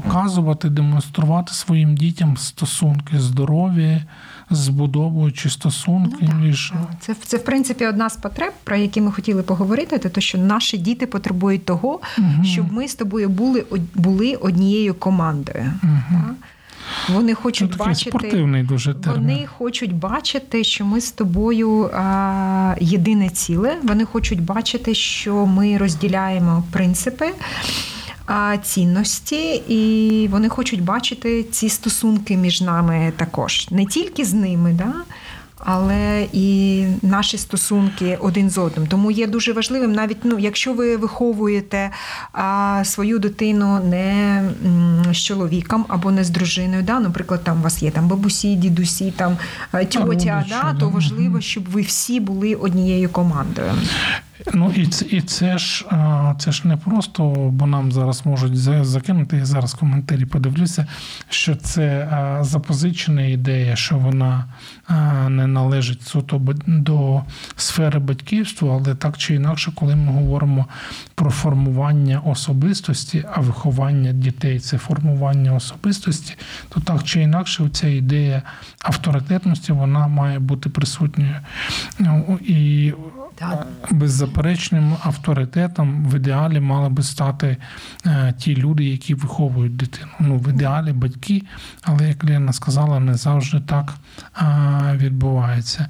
показувати, 0.00 0.68
демонструвати 0.68 1.52
своїм 1.52 1.96
дітям 1.96 2.36
стосунки 2.36 3.20
здорові, 3.20 4.02
збудовуючи 4.50 5.50
стосунки 5.50 6.16
Ну, 6.20 6.28
так, 6.28 6.36
між 6.36 6.70
так. 6.70 6.90
Це, 7.00 7.14
це, 7.26 7.36
в 7.36 7.44
принципі, 7.44 7.86
одна 7.86 8.10
з 8.10 8.16
потреб, 8.16 8.52
про 8.64 8.76
які 8.76 9.00
ми 9.00 9.12
хотіли 9.12 9.42
поговорити, 9.42 9.98
це 9.98 10.08
те, 10.08 10.20
що 10.20 10.38
наші 10.38 10.78
діти 10.78 11.06
потребують 11.06 11.64
того, 11.64 12.00
Мгм. 12.18 12.44
щоб 12.44 12.72
ми 12.72 12.88
з 12.88 12.94
тобою 12.94 13.28
були, 13.28 13.64
були 13.94 14.34
однією 14.34 14.94
командою. 14.94 15.72
Мгм. 15.82 16.02
Так? 16.10 16.34
Вони 17.16 17.28
Це 17.28 17.34
хочуть 17.34 17.70
такий 17.70 17.86
бачити. 17.86 18.10
спортивний 18.10 18.62
дуже 18.62 18.94
термін. 18.94 19.20
Вони 19.22 19.46
хочуть 19.46 19.94
бачити, 19.94 20.64
що 20.64 20.84
ми 20.84 21.00
з 21.00 21.12
тобою 21.12 21.90
а, 21.94 22.74
єдине 22.80 23.28
ціле. 23.28 23.76
Вони 23.82 24.04
хочуть 24.04 24.42
бачити, 24.42 24.94
що 24.94 25.46
ми 25.46 25.78
розділяємо 25.78 26.64
принципи. 26.70 27.26
Цінності, 28.62 29.54
і 29.68 30.28
вони 30.28 30.48
хочуть 30.48 30.82
бачити 30.82 31.42
ці 31.42 31.68
стосунки 31.68 32.36
між 32.36 32.60
нами 32.60 33.12
також. 33.16 33.68
Не 33.70 33.86
тільки 33.86 34.24
з 34.24 34.34
ними, 34.34 34.72
да? 34.72 34.92
але 35.58 36.26
і 36.32 36.84
наші 37.02 37.38
стосунки 37.38 38.18
один 38.20 38.50
з 38.50 38.58
одним. 38.58 38.86
Тому 38.86 39.10
є 39.10 39.26
дуже 39.26 39.52
важливим, 39.52 39.92
навіть 39.92 40.16
ну, 40.24 40.38
якщо 40.38 40.72
ви 40.72 40.96
виховуєте 40.96 41.90
а, 42.32 42.82
свою 42.84 43.18
дитину 43.18 43.80
не 43.84 44.38
м, 44.66 45.04
з 45.12 45.16
чоловіком 45.16 45.84
або 45.88 46.10
не 46.10 46.24
з 46.24 46.30
дружиною, 46.30 46.82
да? 46.82 47.00
наприклад, 47.00 47.44
там 47.44 47.60
у 47.60 47.62
вас 47.62 47.82
є 47.82 47.90
там 47.90 48.08
бабусі, 48.08 48.54
дідусі, 48.54 49.12
там 49.16 49.36
тьотя, 49.72 50.00
родичі, 50.00 50.26
да? 50.26 50.44
да. 50.48 50.74
то 50.80 50.88
важливо, 50.88 51.40
щоб 51.40 51.70
ви 51.70 51.80
всі 51.80 52.20
були 52.20 52.54
однією 52.54 53.08
командою. 53.08 53.72
Ну 54.54 54.72
і 54.76 54.88
і 55.10 55.20
це 55.20 55.58
ж 55.58 55.84
це 56.38 56.52
ж 56.52 56.68
не 56.68 56.76
просто, 56.76 57.28
бо 57.52 57.66
нам 57.66 57.92
зараз 57.92 58.26
можуть 58.26 58.56
закинути. 58.86 59.36
Я 59.36 59.44
зараз 59.46 59.74
в 59.74 59.78
коментарі 59.78 60.24
подивлюся, 60.24 60.86
що 61.28 61.56
це 61.56 62.08
запозичена 62.40 63.22
ідея, 63.22 63.76
що 63.76 63.98
вона 63.98 64.44
не 65.28 65.46
належить 65.46 66.02
суто 66.02 66.40
до 66.66 67.22
сфери 67.56 67.98
батьківства, 67.98 68.74
але 68.74 68.94
так 68.94 69.18
чи 69.18 69.34
інакше, 69.34 69.72
коли 69.74 69.96
ми 69.96 70.12
говоримо 70.12 70.66
про 71.14 71.30
формування 71.30 72.20
особистості, 72.20 73.24
а 73.32 73.40
виховання 73.40 74.12
дітей 74.12 74.60
це 74.60 74.78
формування 74.78 75.54
особистості, 75.54 76.34
то 76.68 76.80
так 76.80 77.04
чи 77.04 77.22
інакше, 77.22 77.68
ця 77.72 77.88
ідея 77.88 78.42
авторитетності 78.82 79.72
вона 79.72 80.08
має 80.08 80.38
бути 80.38 80.68
присутньою. 80.68 81.36
Ну, 81.98 82.38
І 82.46 82.92
Так. 83.38 83.66
беззаперечним 83.90 84.96
авторитетом 85.02 86.06
в 86.06 86.14
ідеалі 86.16 86.60
мали 86.60 86.88
би 86.88 87.02
стати 87.02 87.56
е, 88.06 88.34
ті 88.38 88.56
люди, 88.56 88.84
які 88.84 89.14
виховують 89.14 89.76
дитину. 89.76 90.10
Ну, 90.20 90.36
в 90.36 90.48
ідеалі 90.48 90.92
батьки, 90.92 91.42
але 91.82 92.08
як 92.08 92.24
Лена 92.24 92.52
сказала, 92.52 93.00
не 93.00 93.14
завжди 93.14 93.60
так 93.60 93.94
е, 94.38 94.44
відбувається. 94.96 95.88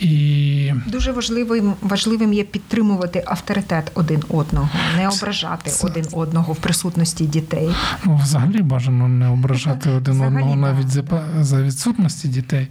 І 0.00 0.72
Дуже 0.86 1.12
важливим 1.12 1.74
важливим 1.82 2.32
є 2.32 2.44
підтримувати 2.44 3.24
авторитет 3.26 3.90
один 3.94 4.22
одного, 4.28 4.68
не 4.96 5.08
ображати 5.08 5.70
один 5.82 6.04
одного 6.12 6.52
в 6.52 6.56
присутності 6.56 7.26
дітей. 7.26 7.68
ну, 8.04 8.16
взагалі 8.16 8.62
бажано 8.62 9.08
не 9.08 9.28
ображати 9.28 9.90
один 9.90 10.14
Взагалі, 10.14 10.34
одного 10.34 10.56
навіть 10.56 10.88
за, 10.88 11.02
за 11.40 11.62
відсутності 11.62 12.28
дітей. 12.28 12.68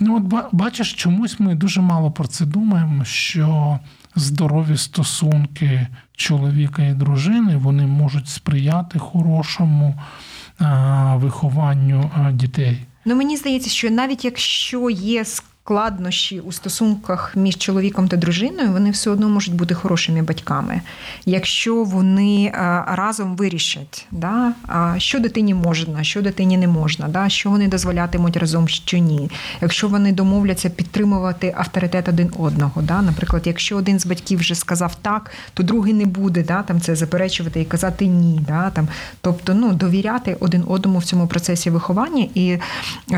Ну, 0.00 0.16
от 0.16 0.22
ба- 0.22 0.48
бачиш, 0.52 0.92
чомусь 0.94 1.40
ми 1.40 1.54
дуже 1.54 1.80
мало 1.80 2.10
про 2.10 2.28
це 2.28 2.44
думаємо, 2.46 3.04
що 3.04 3.31
здорові 4.16 4.76
стосунки 4.76 5.86
чоловіка 6.16 6.82
і 6.82 6.94
дружини 6.94 7.56
вони 7.56 7.86
можуть 7.86 8.28
сприяти 8.28 8.98
хорошому 8.98 9.94
е, 10.60 10.64
вихованню 11.16 12.10
е, 12.28 12.32
дітей. 12.32 12.78
Ну 13.04 13.16
мені 13.16 13.36
здається, 13.36 13.70
що 13.70 13.90
навіть 13.90 14.24
якщо 14.24 14.90
є 14.90 15.24
складнощі 15.64 16.40
у 16.40 16.52
стосунках 16.52 17.36
між 17.36 17.56
чоловіком 17.56 18.08
та 18.08 18.16
дружиною, 18.16 18.72
вони 18.72 18.90
все 18.90 19.10
одно 19.10 19.28
можуть 19.28 19.54
бути 19.54 19.74
хорошими 19.74 20.22
батьками, 20.22 20.80
якщо 21.26 21.84
вони 21.84 22.44
е, 22.44 22.84
разом 22.88 23.36
вирішать, 23.36 24.06
да, 24.10 24.52
що 24.98 25.20
дитині 25.20 25.54
можна, 25.54 26.04
що 26.04 26.22
дитині 26.22 26.56
не 26.56 26.68
можна, 26.68 27.08
да, 27.08 27.28
що 27.28 27.50
вони 27.50 27.68
дозволятимуть 27.68 28.36
разом, 28.36 28.68
що 28.68 28.98
ні. 28.98 29.30
Якщо 29.60 29.88
вони 29.88 30.12
домовляться 30.12 30.70
підтримувати 30.70 31.54
авторитет 31.56 32.08
один 32.08 32.32
одного. 32.38 32.82
Да, 32.82 33.02
Наприклад, 33.02 33.42
якщо 33.44 33.76
один 33.76 33.98
з 33.98 34.06
батьків 34.06 34.38
вже 34.38 34.54
сказав 34.54 34.94
так, 35.02 35.30
то 35.54 35.62
другий 35.62 35.92
не 35.92 36.06
буде 36.06 36.42
да, 36.42 36.62
там 36.62 36.80
це 36.80 36.96
заперечувати 36.96 37.60
і 37.60 37.64
казати 37.64 38.06
ні. 38.06 38.40
Да, 38.46 38.70
там, 38.70 38.88
тобто 39.20 39.54
ну, 39.54 39.72
довіряти 39.72 40.36
один 40.40 40.64
одному 40.66 40.98
в 40.98 41.04
цьому 41.04 41.26
процесі 41.26 41.70
виховання 41.70 42.28
і 42.34 42.50
е, 42.50 42.60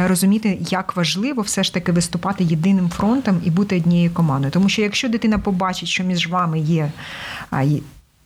розуміти, 0.09 0.59
як 0.70 0.96
важливо 0.96 1.42
все 1.42 1.64
ж 1.64 1.74
таки 1.74 1.92
виступати 1.92 2.33
єдиним 2.40 2.88
фронтом 2.88 3.40
і 3.44 3.50
бути 3.50 3.76
однією 3.76 4.10
командою. 4.10 4.52
Тому 4.52 4.68
що 4.68 4.82
якщо 4.82 5.08
дитина 5.08 5.38
побачить, 5.38 5.88
що 5.88 6.04
між 6.04 6.28
вами 6.28 6.60
є 6.60 6.92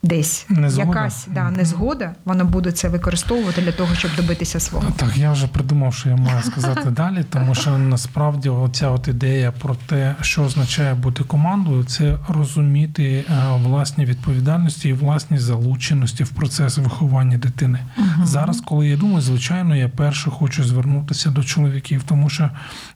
десь 0.03 0.47
Незгода. 0.49 0.89
якась 0.89 1.29
да, 1.35 1.51
незгода, 1.51 2.15
вона 2.25 2.45
буде 2.45 2.73
це 2.73 2.89
використовувати 2.89 3.63
для 3.63 3.73
того, 3.73 3.95
щоб 3.95 4.11
добитися 4.17 4.61
свого. 4.61 4.91
Так, 4.97 5.17
я 5.17 5.33
вже 5.33 5.47
придумав, 5.47 5.95
що 5.95 6.09
я 6.09 6.17
маю 6.17 6.43
сказати 6.43 6.91
далі, 6.97 7.25
тому 7.31 7.55
що 7.55 7.79
насправді 7.79 8.49
оця 8.49 8.91
от 8.91 9.09
ідея 9.09 9.53
про 9.53 9.75
те, 9.75 10.15
що 10.21 10.43
означає 10.43 10.95
бути 10.95 11.25
командою, 11.25 11.85
це 11.85 12.19
розуміти 12.29 13.25
е, 13.31 13.35
власні 13.63 14.05
відповідальності 14.05 14.89
і 14.89 14.93
власні 14.93 15.39
залученості 15.39 16.25
в 16.25 16.29
процес 16.29 16.79
виховання 16.79 17.39
дитини. 17.39 17.79
Зараз, 18.25 18.61
коли 18.61 18.89
я 18.89 18.97
думаю, 18.97 19.21
звичайно, 19.21 19.77
я 19.77 19.89
перше 19.89 20.31
хочу 20.31 20.65
звернутися 20.65 21.31
до 21.31 21.45
чоловіків, 21.45 22.03
тому 22.07 22.29
що 22.29 22.51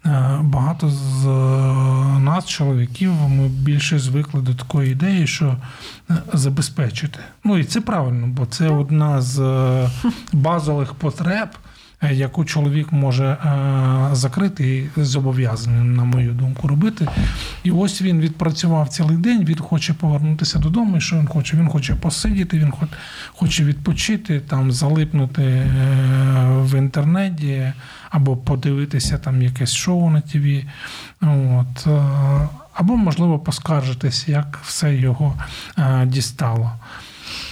е, 0.06 0.38
багато 0.42 0.90
з 0.90 1.26
е, 1.26 1.30
нас, 2.18 2.46
чоловіків, 2.46 3.12
ми 3.28 3.48
більше 3.48 3.98
звикли 3.98 4.40
до 4.40 4.54
такої 4.54 4.92
ідеї, 4.92 5.26
що 5.26 5.56
забезпечити. 6.32 7.18
Ну 7.44 7.58
і 7.58 7.64
це 7.64 7.80
правильно, 7.80 8.26
бо 8.26 8.46
це 8.46 8.68
одна 8.68 9.22
з 9.22 9.40
е, 9.40 9.90
базових 10.32 10.94
потреб, 10.94 11.48
яку 12.10 12.44
чоловік 12.44 12.92
може 12.92 13.24
е, 13.26 14.08
закрити 14.12 14.90
і 14.96 15.02
зобов'язаний, 15.02 15.80
на 15.80 16.04
мою 16.04 16.32
думку, 16.32 16.68
робити. 16.68 17.08
І 17.64 17.70
ось 17.70 18.02
він 18.02 18.20
відпрацював 18.20 18.88
цілий 18.88 19.16
день, 19.16 19.44
він 19.44 19.58
хоче 19.58 19.94
повернутися 19.94 20.58
додому. 20.58 20.96
І 20.96 21.00
що 21.00 21.16
він 21.16 21.26
хоче? 21.26 21.56
Він 21.56 21.68
хоче 21.68 21.94
посидіти, 21.94 22.58
він 22.58 22.72
хоче 23.32 23.64
відпочити, 23.64 24.40
там 24.40 24.72
залипнути 24.72 25.42
е, 25.42 25.66
в 26.60 26.78
інтернеті 26.78 27.72
або 28.10 28.36
подивитися 28.36 29.18
там 29.18 29.42
якесь 29.42 29.72
шоу 29.74 30.10
на 30.10 30.20
ТВ. 30.20 30.62
От. 31.22 31.86
е, 31.86 32.48
Або, 32.74 32.96
можливо, 32.96 33.38
поскаржитись, 33.38 34.28
як 34.28 34.58
все 34.64 34.94
його 34.94 35.34
е, 35.78 36.06
дістало. 36.06 36.72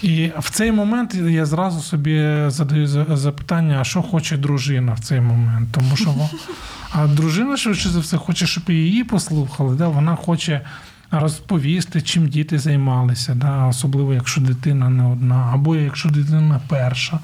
І 0.03 0.31
в 0.39 0.51
цей 0.51 0.73
момент 0.73 1.15
я 1.15 1.47
зразу 1.47 1.81
собі 1.81 2.45
задаю 2.47 2.87
запитання, 3.17 3.79
а 3.81 3.85
що 3.85 4.03
хоче 4.03 4.37
дружина 4.37 4.93
в 4.93 5.01
цей 5.01 5.21
момент? 5.21 5.69
Тому 5.73 5.97
що 5.97 6.15
а 6.93 7.07
дружина 7.07 7.57
швидше 7.57 7.89
за 7.89 8.01
все 8.01 8.17
хоче, 8.17 8.47
щоб 8.47 8.71
її 8.71 9.05
послухали. 9.05 9.77
Да? 9.77 9.89
Вона 9.89 10.17
хоче 10.17 10.61
розповісти, 11.11 12.03
чим 12.03 12.29
діти 12.29 12.59
займалися, 12.59 13.35
да? 13.35 13.67
особливо 13.67 14.15
якщо 14.15 14.41
дитина 14.41 14.89
не 14.89 15.05
одна, 15.05 15.51
або 15.53 15.77
якщо 15.77 16.09
дитина 16.09 16.61
перша, 16.69 17.19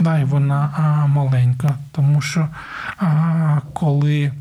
да? 0.00 0.18
і 0.18 0.24
вона 0.24 0.74
а, 0.76 1.06
маленька. 1.06 1.74
Тому 1.92 2.20
що 2.20 2.48
а, 2.98 3.60
коли 3.72 4.32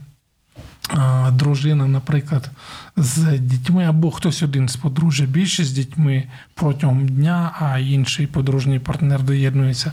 дружина, 1.32 1.88
наприклад, 1.88 2.50
з 2.98 3.40
дітьми, 3.40 3.86
або 3.86 4.12
хтось 4.12 4.44
один 4.44 4.70
з 4.70 4.76
подружжя 4.76 5.26
більше 5.26 5.64
з 5.64 5.72
дітьми 5.72 6.24
протягом 6.54 7.08
дня, 7.08 7.52
а 7.60 7.78
інший 7.80 8.28
подружній 8.28 8.80
партнер 8.80 9.24
доєднується 9.24 9.92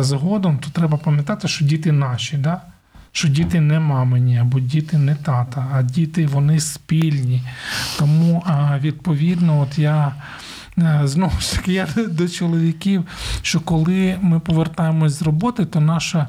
згодом, 0.00 0.58
то 0.58 0.70
треба 0.70 0.98
пам'ятати, 0.98 1.48
що 1.48 1.64
діти 1.64 1.92
наші, 1.92 2.36
да? 2.36 2.60
що 3.12 3.28
діти 3.28 3.60
не 3.60 3.80
мамині, 3.80 4.38
або 4.38 4.60
діти 4.60 4.98
не 4.98 5.14
тата, 5.14 5.66
а 5.72 5.82
діти 5.82 6.26
вони 6.26 6.60
спільні. 6.60 7.42
Тому 7.98 8.44
відповідно, 8.80 9.60
от 9.60 9.78
я. 9.78 10.12
е, 10.78 11.00
Знову 11.04 11.40
ж 11.40 11.52
таки, 11.52 11.72
я 11.72 11.86
до 12.08 12.28
чоловіків, 12.28 13.04
що 13.42 13.60
коли 13.60 14.18
ми 14.22 14.40
повертаємось 14.40 15.18
з 15.18 15.22
роботи, 15.22 15.64
то 15.64 15.80
наша 15.80 16.28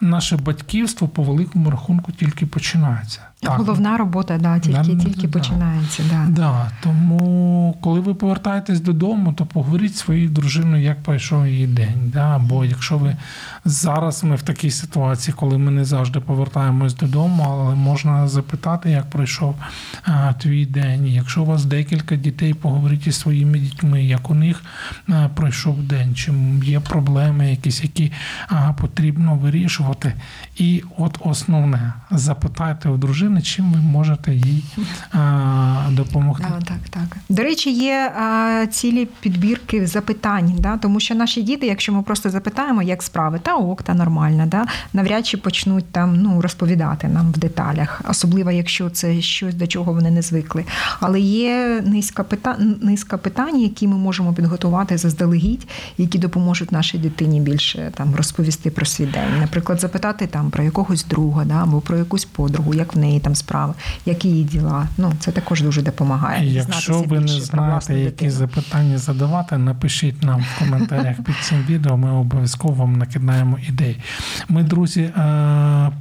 наше 0.00 0.36
батьківство 0.36 1.08
по 1.08 1.22
великому 1.22 1.70
рахунку 1.70 2.12
тільки 2.12 2.46
починається. 2.46 3.20
Так. 3.44 3.58
Головна 3.58 3.96
робота, 3.96 4.38
да, 4.38 4.58
тільки, 4.58 4.94
Да, 4.94 5.04
тільки 5.04 5.26
да. 5.26 5.38
починається. 5.38 6.02
Да. 6.10 6.26
Да, 6.28 6.70
тому 6.82 7.76
коли 7.80 8.00
ви 8.00 8.14
повертаєтесь 8.14 8.80
додому, 8.80 9.32
то 9.32 9.46
поговоріть 9.46 9.96
своєю 9.96 10.28
дружиною, 10.28 10.82
як 10.82 11.02
пройшов 11.02 11.46
її 11.46 11.66
день. 11.66 12.10
Да? 12.12 12.38
Бо 12.38 12.64
якщо 12.64 12.98
ви 12.98 13.16
зараз 13.64 14.24
ми 14.24 14.36
в 14.36 14.42
такій 14.42 14.70
ситуації, 14.70 15.34
коли 15.38 15.58
ми 15.58 15.70
не 15.70 15.84
завжди 15.84 16.20
повертаємось 16.20 16.94
додому, 16.94 17.46
але 17.48 17.74
можна 17.74 18.28
запитати, 18.28 18.90
як 18.90 19.10
пройшов 19.10 19.56
а, 20.04 20.32
твій 20.32 20.66
день. 20.66 21.06
Якщо 21.06 21.42
у 21.42 21.46
вас 21.46 21.64
декілька 21.64 22.16
дітей, 22.16 22.54
поговоріть 22.54 23.06
із 23.06 23.18
своїми 23.18 23.58
дітьми, 23.58 24.04
як 24.04 24.30
у 24.30 24.34
них 24.34 24.62
а, 25.08 25.28
пройшов 25.34 25.82
день, 25.82 26.14
чи 26.14 26.32
є 26.64 26.80
проблеми 26.80 27.50
якісь, 27.50 27.82
які 27.82 28.12
а, 28.48 28.72
потрібно 28.72 29.34
вирішувати. 29.34 30.12
І 30.56 30.82
от 30.98 31.18
основне 31.20 31.92
запитайте 32.10 32.88
у 32.88 32.96
дружини, 32.96 33.33
чим 33.42 33.72
ви 33.72 33.78
можете 33.78 34.34
їй 34.34 34.64
а, 35.12 35.88
допомогти. 35.90 36.46
Да, 36.50 36.66
так, 36.66 36.88
так. 36.90 37.16
До 37.28 37.42
речі, 37.42 37.72
є 37.72 38.12
а, 38.16 38.66
цілі 38.66 39.08
підбірки 39.20 39.86
запитань, 39.86 40.56
да? 40.58 40.76
тому 40.76 41.00
що 41.00 41.14
наші 41.14 41.42
діти, 41.42 41.66
якщо 41.66 41.92
ми 41.92 42.02
просто 42.02 42.30
запитаємо, 42.30 42.82
як 42.82 43.02
справи, 43.02 43.40
та 43.42 43.54
ок, 43.54 43.82
та 43.82 43.94
нормально, 43.94 44.44
да? 44.46 44.66
навряд 44.92 45.26
чи 45.26 45.36
почнуть 45.36 45.92
там 45.92 46.16
ну, 46.16 46.40
розповідати 46.40 47.08
нам 47.08 47.32
в 47.32 47.38
деталях, 47.38 48.02
особливо 48.08 48.50
якщо 48.50 48.90
це 48.90 49.20
щось, 49.20 49.54
до 49.54 49.66
чого 49.66 49.92
вони 49.92 50.10
не 50.10 50.22
звикли. 50.22 50.64
Але 51.00 51.20
є 51.20 51.82
низка 51.86 52.24
питань, 52.24 52.76
низка 52.82 53.18
питань, 53.18 53.60
які 53.60 53.88
ми 53.88 53.96
можемо 53.96 54.32
підготувати 54.32 54.98
заздалегідь, 54.98 55.66
які 55.98 56.18
допоможуть 56.18 56.72
нашій 56.72 56.98
дитині 56.98 57.40
більше 57.40 57.92
там 57.94 58.14
розповісти 58.14 58.70
про 58.70 58.86
свій 58.86 59.06
день. 59.06 59.40
Наприклад, 59.40 59.80
запитати 59.80 60.26
там 60.26 60.50
про 60.50 60.64
якогось 60.64 61.04
друга, 61.04 61.44
да? 61.44 61.54
або 61.54 61.80
про 61.80 61.98
якусь 61.98 62.24
подругу, 62.24 62.74
як 62.74 62.94
в 62.94 62.98
неї 62.98 63.20
там 63.24 63.34
справи, 63.34 63.74
які 64.06 64.28
її 64.28 64.44
діла. 64.44 64.88
Ну 64.98 65.12
це 65.18 65.32
також 65.32 65.62
дуже 65.62 65.82
допомагає. 65.82 66.46
І 66.46 66.52
Якщо 66.52 67.02
ви 67.02 67.20
не 67.20 67.28
знаєте, 67.28 67.94
які 67.98 68.10
дитину. 68.10 68.30
запитання 68.30 68.98
задавати, 68.98 69.58
напишіть 69.58 70.22
нам 70.22 70.40
в 70.40 70.58
коментарях 70.58 71.16
під 71.16 71.34
цим 71.42 71.64
відео. 71.68 71.96
Ми 71.96 72.10
обов'язково 72.10 72.74
вам 72.74 72.96
накидаємо 72.96 73.58
ідеї. 73.68 74.00
Ми, 74.48 74.62
друзі, 74.62 75.00
е, 75.00 75.12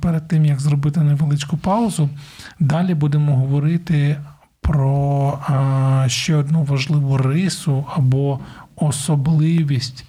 перед 0.02 0.28
тим 0.28 0.46
як 0.46 0.60
зробити 0.60 1.00
невеличку 1.00 1.58
паузу, 1.58 2.10
далі 2.60 2.94
будемо 2.94 3.36
говорити 3.36 4.18
про 4.62 5.40
е, 5.50 6.10
ще 6.10 6.36
одну 6.36 6.64
важливу 6.64 7.18
рису 7.18 7.86
або 7.96 8.40
особливість. 8.76 10.06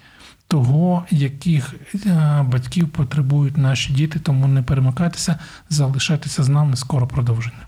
Того, 0.47 1.05
яких 1.11 1.73
е, 2.05 2.45
батьків 2.51 2.89
потребують 2.89 3.57
наші 3.57 3.93
діти, 3.93 4.19
тому 4.19 4.47
не 4.47 4.61
перемикайтеся, 4.61 5.39
залишайтеся 5.69 6.43
з 6.43 6.49
нами 6.49 6.75
скоро 6.75 7.07
продовження. 7.07 7.67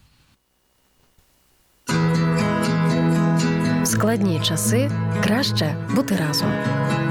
В 3.81 3.85
складні 3.85 4.39
часи 4.43 4.91
краще 5.23 5.75
бути 5.95 6.15
разом. 6.15 6.49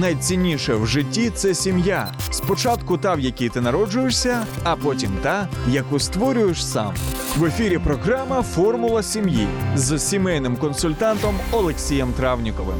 Найцінніше 0.00 0.74
в 0.74 0.86
житті 0.86 1.30
це 1.30 1.54
сім'я. 1.54 2.12
Спочатку 2.30 2.98
та, 2.98 3.14
в 3.14 3.20
якій 3.20 3.48
ти 3.48 3.60
народжуєшся, 3.60 4.46
а 4.64 4.76
потім 4.76 5.10
та, 5.22 5.48
яку 5.70 5.98
створюєш 5.98 6.66
сам. 6.66 6.94
В 7.36 7.44
ефірі 7.44 7.78
програма 7.78 8.42
Формула 8.42 9.02
сім'ї 9.02 9.46
з 9.74 9.98
сімейним 9.98 10.56
консультантом 10.56 11.34
Олексієм 11.52 12.12
Травніковим. 12.12 12.76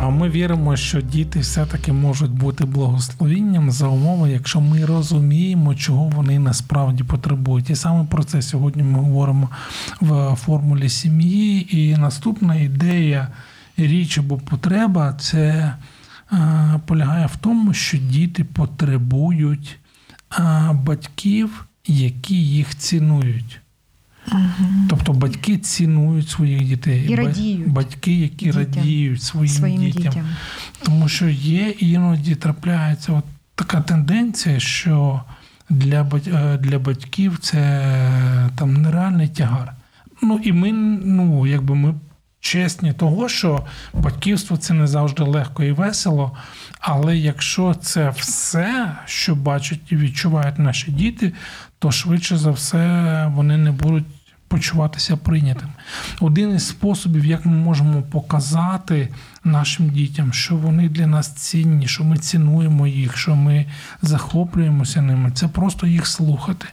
А 0.00 0.08
ми 0.08 0.28
віримо, 0.28 0.76
що 0.76 1.00
діти 1.00 1.40
все-таки 1.40 1.92
можуть 1.92 2.30
бути 2.30 2.64
благословінням 2.64 3.70
за 3.70 3.88
умови, 3.88 4.30
якщо 4.30 4.60
ми 4.60 4.84
розуміємо, 4.84 5.74
чого 5.74 6.08
вони 6.08 6.38
насправді 6.38 7.04
потребують. 7.04 7.70
І 7.70 7.76
саме 7.76 8.04
про 8.04 8.24
це 8.24 8.42
сьогодні 8.42 8.82
ми 8.82 8.98
говоримо 8.98 9.48
в 10.00 10.36
формулі 10.36 10.88
сім'ї. 10.88 11.78
І 11.78 11.96
наступна 11.96 12.54
ідея, 12.54 13.28
річ 13.76 14.18
або 14.18 14.36
потреба 14.36 15.12
це 15.20 15.74
полягає 16.86 17.26
в 17.26 17.36
тому, 17.36 17.74
що 17.74 17.98
діти 17.98 18.44
потребують 18.44 19.78
е, 20.38 20.70
батьків, 20.72 21.66
які 21.86 22.34
їх 22.46 22.74
цінують. 22.74 23.60
Тобто 24.88 25.12
батьки 25.12 25.58
цінують 25.58 26.28
своїх 26.28 26.64
дітей, 26.64 27.06
І 27.08 27.14
радіють 27.14 27.68
батьки, 27.68 28.14
які 28.14 28.44
дітям, 28.46 28.58
радіють 28.62 29.22
своїм, 29.22 29.48
своїм 29.54 29.80
дітям. 29.80 30.02
дітям. 30.02 30.26
Тому 30.82 31.08
що 31.08 31.28
є 31.28 31.68
іноді 31.70 32.34
трапляється 32.34 33.12
от 33.12 33.24
така 33.54 33.80
тенденція, 33.80 34.60
що 34.60 35.22
для, 35.70 36.02
бать- 36.04 36.36
е, 36.36 36.58
для 36.58 36.78
батьків 36.78 37.38
це 37.40 37.82
там 38.56 38.82
нереальний 38.82 39.28
тягар. 39.28 39.72
Ну 40.22 40.40
і 40.44 40.52
ми, 40.52 40.72
ну, 41.04 41.46
якби 41.46 41.74
ми 41.74 41.94
чесні 42.48 42.92
того, 42.92 43.28
що 43.28 43.64
батьківство 43.94 44.56
це 44.56 44.74
не 44.74 44.86
завжди 44.86 45.22
легко 45.22 45.64
і 45.64 45.72
весело. 45.72 46.36
Але 46.80 47.16
якщо 47.16 47.74
це 47.74 48.10
все, 48.10 48.96
що 49.06 49.34
бачать 49.34 49.80
і 49.88 49.96
відчувають 49.96 50.58
наші 50.58 50.90
діти, 50.90 51.32
то 51.78 51.90
швидше 51.90 52.36
за 52.36 52.50
все 52.50 53.32
вони 53.34 53.56
не 53.56 53.72
будуть 53.72 54.04
почуватися 54.48 55.16
прийнятим. 55.16 55.68
Один 56.20 56.54
із 56.54 56.68
способів, 56.68 57.24
як 57.24 57.46
ми 57.46 57.52
можемо 57.52 58.02
показати 58.02 59.08
нашим 59.44 59.90
дітям, 59.90 60.32
що 60.32 60.56
вони 60.56 60.88
для 60.88 61.06
нас 61.06 61.32
цінні, 61.34 61.88
що 61.88 62.04
ми 62.04 62.18
цінуємо 62.18 62.86
їх, 62.86 63.16
що 63.16 63.36
ми 63.36 63.66
захоплюємося 64.02 65.02
ними, 65.02 65.30
це 65.34 65.48
просто 65.48 65.86
їх 65.86 66.06
слухати. 66.06 66.66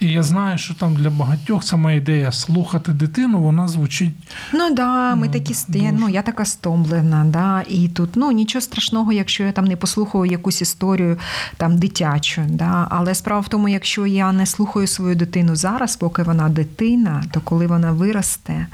І 0.00 0.06
я 0.06 0.22
знаю, 0.22 0.58
що 0.58 0.74
там 0.74 0.94
для 0.94 1.10
багатьох 1.10 1.64
сама 1.64 1.92
ідея 1.92 2.32
слухати 2.32 2.92
дитину, 2.92 3.40
вона 3.40 3.68
звучить 3.68 4.14
Ну 4.54 4.74
да, 4.74 5.14
ми 5.14 5.26
Ну, 5.26 5.32
такі 5.32 5.54
дуже. 5.68 5.92
ну 5.92 6.08
я 6.08 6.22
така 6.22 6.44
стомлена, 6.44 7.24
да, 7.24 7.64
і 7.68 7.88
тут 7.88 8.10
ну 8.16 8.32
нічого 8.32 8.62
страшного, 8.62 9.12
якщо 9.12 9.44
я 9.44 9.52
там 9.52 9.64
не 9.64 9.76
послухаю 9.76 10.24
якусь 10.24 10.62
історію 10.62 11.18
там 11.56 11.78
дитячу. 11.78 12.42
Да. 12.48 12.86
Але 12.90 13.14
справа 13.14 13.40
в 13.40 13.48
тому, 13.48 13.68
якщо 13.68 14.06
я 14.06 14.32
не 14.32 14.46
слухаю 14.46 14.86
свою 14.86 15.14
дитину 15.14 15.56
зараз, 15.56 15.96
поки 15.96 16.22
вона 16.22 16.48
дитина, 16.48 17.24
то 17.30 17.40
коли 17.40 17.66
вона 17.66 17.92
виросте, 17.92 18.66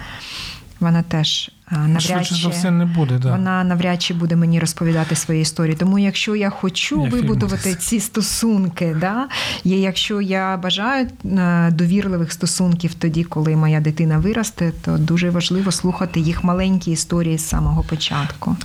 вона 0.85 1.03
теж 1.03 1.51
навряд 1.71 2.27
чи 2.27 2.49
все 2.49 2.71
не 2.71 2.85
буде. 2.85 3.19
Да. 3.19 3.31
вона 3.31 3.65
навряд 3.65 4.03
чи 4.03 4.15
буде 4.15 4.37
мені 4.37 4.61
розповідати 4.61 5.15
свої 5.15 5.43
історії. 5.43 5.77
Тому 5.77 5.99
якщо 5.99 6.37
я 6.37 6.51
хочу 6.51 7.05
Я 7.05 7.09
вибудувати 7.09 7.69
фільм 7.69 7.77
ці 7.77 8.01
стосунки, 8.01 8.97
да, 9.01 9.29
і 9.65 9.71
якщо 9.71 10.21
я 10.21 10.57
бажаю 10.57 11.09
е, 11.25 11.71
довірливих 11.71 12.33
стосунків 12.33 12.95
тоді, 12.95 13.25
коли 13.25 13.57
моя 13.57 13.81
дитина 13.81 14.19
виросте, 14.19 14.73
то 14.85 14.99
дуже 14.99 15.31
важливо 15.31 15.73
слухати 15.73 16.21
їх 16.21 16.45
маленькі 16.45 16.93
історії 16.93 17.39
з 17.39 17.49
самого 17.49 17.83
початку. 17.83 18.57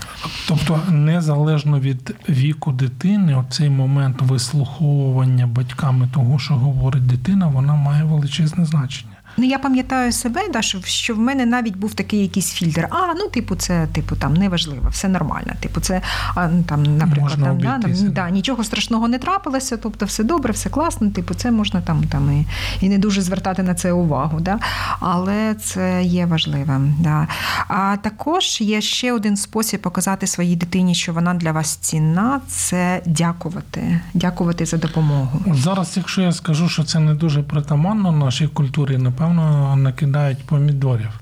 Тобто, 0.48 0.82
незалежно 0.90 1.80
від 1.80 2.16
віку 2.30 2.72
дитини, 2.72 3.36
оцей 3.36 3.70
момент 3.70 4.22
вислуховування 4.22 5.48
батьками 5.48 6.10
того, 6.14 6.40
що 6.40 6.54
говорить 6.54 7.08
дитина, 7.08 7.48
вона 7.48 7.76
має 7.76 8.04
величезне 8.04 8.66
значення. 8.66 9.09
Ну, 9.40 9.46
я 9.46 9.60
пам'ятаю 9.60 10.12
себе, 10.12 10.42
да, 10.54 10.62
що, 10.62 10.82
що 10.82 11.16
в 11.16 11.20
мене 11.20 11.46
навіть 11.46 11.76
був 11.76 11.94
такий 11.94 12.22
якийсь 12.22 12.52
фільтр. 12.52 12.88
А, 12.90 13.14
ну, 13.16 13.28
типу, 13.28 13.56
це 13.56 13.88
типу 13.94 14.16
там 14.16 14.34
неважливо, 14.34 14.90
все 14.90 15.08
нормально. 15.08 15.54
Типу, 15.60 15.82
це 15.82 16.02
а, 16.36 16.48
ну, 16.48 16.64
там, 16.64 16.98
наприклад, 16.98 17.40
Можна 17.40 17.46
там, 17.46 17.60
да, 17.60 17.80
там, 17.80 18.12
да. 18.12 18.30
нічого 18.30 18.64
страшного 18.64 19.08
не 19.08 19.20
трапилося, 19.20 19.78
тобто 19.78 20.06
все 20.06 20.24
добре, 20.24 20.54
все 20.54 20.70
класно, 20.70 21.10
типу, 21.10 21.34
це 21.34 21.52
можна 21.52 21.82
там, 21.82 22.04
там 22.04 22.32
і, 22.32 22.46
і 22.86 22.90
не 22.90 22.98
дуже 22.98 23.22
звертати 23.22 23.64
на 23.64 23.76
це 23.76 23.92
увагу. 23.92 24.40
Да? 24.40 24.60
Але 25.00 25.56
це 25.56 26.04
є 26.04 26.26
важливим. 26.26 26.96
Да. 27.00 27.28
А 27.68 27.98
також 28.02 28.62
є 28.62 28.82
ще 28.82 29.14
один 29.14 29.38
спосіб 29.38 29.82
показати 29.82 30.28
своїй 30.28 30.56
дитині, 30.56 30.96
що 30.96 31.14
вона 31.14 31.34
для 31.34 31.52
вас 31.52 31.76
цінна, 31.76 32.42
це 32.48 33.02
дякувати. 33.06 34.00
Дякувати 34.14 34.66
за 34.66 34.78
допомогу. 34.78 35.42
Зараз, 35.56 35.94
якщо 35.98 36.22
я 36.22 36.32
скажу, 36.32 36.70
що 36.70 36.84
це 36.84 37.00
не 37.00 37.14
дуже 37.14 37.44
притаманно 37.44 38.12
нашій 38.12 38.48
культурі, 38.48 38.98
напевно, 38.98 39.29
накидають 39.76 40.44
помідорів. 40.46 41.20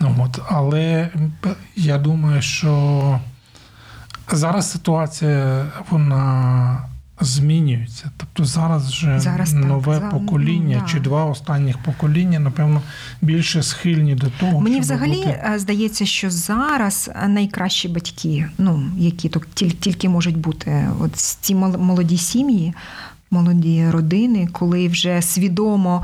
Ну, 0.00 0.16
От. 0.20 0.40
Але 0.48 1.10
я 1.76 1.98
думаю, 1.98 2.42
що 2.42 3.20
зараз 4.32 4.70
ситуація 4.70 5.66
вона 5.90 6.78
змінюються. 7.20 8.10
Тобто 8.16 8.44
зараз 8.44 8.88
вже 8.90 9.20
Зараз 9.20 9.52
нове 9.52 9.94
за- 9.94 10.00
покоління 10.00 10.76
ну, 10.76 10.80
да. 10.86 10.92
чи 10.92 11.00
два 11.00 11.24
останніх 11.24 11.78
покоління, 11.78 12.38
напевно, 12.38 12.82
більше 13.22 13.62
схильні 13.62 14.14
до 14.14 14.26
того. 14.40 14.60
Мені 14.60 14.80
взагалі 14.80 15.16
бути... 15.16 15.40
е, 15.54 15.58
здається, 15.58 16.06
що 16.06 16.30
зараз 16.30 17.10
найкращі 17.28 17.88
батьки, 17.88 18.46
ну 18.58 18.82
які 18.96 19.30
тільки 19.80 20.08
можуть 20.08 20.36
бути, 20.38 20.88
от 21.00 21.16
ці 21.16 21.54
молоді 21.54 22.18
сім'ї. 22.18 22.74
Молоді 23.30 23.86
родини, 23.90 24.48
коли 24.52 24.88
вже 24.88 25.22
свідомо 25.22 26.02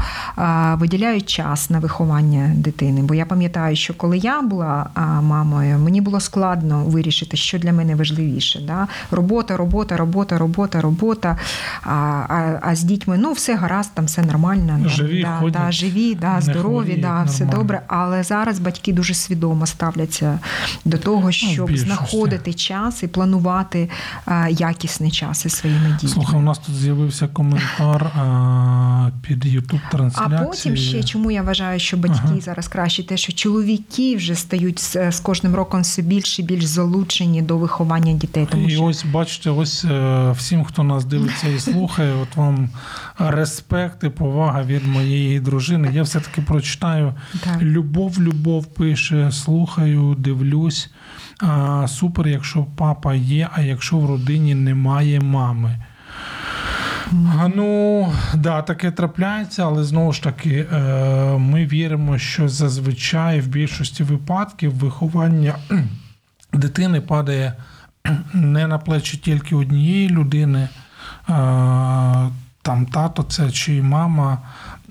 виділяють 0.75 1.27
час 1.27 1.71
на 1.71 1.79
виховання 1.79 2.53
дитини. 2.55 3.03
Бо 3.03 3.15
я 3.15 3.25
пам'ятаю, 3.27 3.77
що 3.77 3.95
коли 3.95 4.19
я 4.19 4.43
була 4.43 4.87
мамою, 5.23 5.79
мені 5.79 6.01
було 6.01 6.21
складно 6.21 6.85
вирішити, 6.85 7.37
що 7.37 7.59
для 7.59 7.73
мене 7.73 7.95
важливіше. 7.95 8.61
Да? 8.67 8.89
Робота, 9.11 9.57
робота, 9.57 9.97
робота, 9.97 10.39
робота, 10.39 10.81
робота. 10.81 11.37
А, 11.83 11.91
а, 12.29 12.59
а 12.63 12.75
з 12.75 12.83
дітьми 12.83 13.19
ну 13.19 13.33
все 13.33 13.57
гаразд, 13.57 13.91
там 13.95 14.05
все 14.05 14.23
нормально. 14.23 14.79
да, 14.83 14.89
Живі, 14.89 15.23
да, 15.23 15.37
ходять, 15.41 15.63
да, 15.63 15.73
живі, 15.73 16.15
да, 16.15 16.41
здорові, 16.41 16.63
хворіють, 16.63 17.01
да, 17.01 17.23
все 17.23 17.45
нормально. 17.45 17.63
добре. 17.63 17.83
Але 17.87 18.23
зараз 18.23 18.59
батьки 18.59 18.93
дуже 18.93 19.15
свідомо 19.15 19.67
ставляться 19.67 20.39
до 20.85 20.99
того, 20.99 21.33
щоб 21.33 21.71
Ну, 21.71 21.77
знаходити 21.77 22.55
час 22.55 23.03
і 23.03 23.07
планувати 23.07 23.91
а, 24.27 24.49
якісний 24.49 25.11
час 25.11 25.45
із 25.47 25.53
своїми 25.53 25.91
дітьми. 26.01 26.09
Слухай, 26.09 26.39
у 26.39 26.43
нас 26.43 26.59
тут 26.59 26.75
з'явився 26.75 27.10
коментар 27.33 28.05
а, 28.05 29.11
під 29.23 29.47
youtube 29.47 30.11
А 30.15 30.29
потім 30.29 30.77
ще 30.77 31.03
чому 31.03 31.31
я 31.31 31.43
вважаю, 31.43 31.81
що 31.81 31.97
батьки 31.97 32.21
Ага. 32.25 32.41
зараз 32.41 32.69
краще, 32.69 33.07
те, 33.07 33.17
що 33.17 33.33
чоловіки 33.33 34.17
вже 34.17 34.35
стають 34.35 34.79
з, 34.79 35.11
з 35.13 35.21
кожним 35.21 35.55
роком 35.55 35.81
все 35.81 36.03
більше 36.03 36.43
і 36.43 36.45
більш 36.45 36.65
залучені 36.65 37.43
до 37.43 37.59
виховання 37.59 38.13
дітей. 38.13 38.49
Тому 38.51 38.67
І 38.67 38.71
що 38.71 38.85
ось 38.85 39.05
бачите, 39.05 39.51
ось 39.51 39.85
е, 39.85 40.33
всім, 40.37 40.65
хто 40.65 40.83
нас 40.83 41.05
дивиться 41.05 41.49
і 41.49 41.61
слухає, 41.61 42.15
от 42.23 42.37
вам 42.37 42.69
респект 43.19 44.05
і 44.05 44.09
повага 44.09 44.63
від 44.63 44.87
моєї 44.87 45.41
дружини. 45.41 45.91
Я 45.95 46.03
все-таки 46.03 46.43
прочитаю. 46.43 47.15
Так. 47.45 47.63
Любов, 47.63 48.23
любов 48.23 48.67
пише, 48.67 49.33
слухаю, 49.33 50.17
дивлюсь. 50.19 50.91
А, 51.41 51.87
супер, 51.89 52.29
якщо 52.29 52.67
папа 52.77 53.15
є, 53.15 53.49
а 53.53 53.61
якщо 53.61 53.97
в 53.97 54.07
родині 54.07 54.55
немає 54.55 55.21
мами. 55.21 55.85
Ну, 57.55 58.13
да, 58.35 58.63
таке 58.63 58.91
трапляється, 58.91 59.65
але 59.65 59.85
знову 59.85 60.13
ж 60.13 60.23
таки, 60.23 60.67
е, 60.73 60.79
ми 61.39 61.67
віримо, 61.67 62.19
що 62.19 62.49
зазвичай 62.49 63.41
в 63.41 63.47
більшості 63.47 64.03
випадків 64.03 64.75
виховання 64.75 65.55
дитини 66.53 67.01
падає 67.01 67.55
не 68.35 68.67
на 68.67 68.79
плечі 68.79 69.17
тільки 69.17 69.55
однієї 69.55 70.09
людини, 70.09 70.69
там 72.63 72.87
тато 72.93 73.23
це 73.23 73.51
чи 73.51 73.83
мама, 73.83 74.39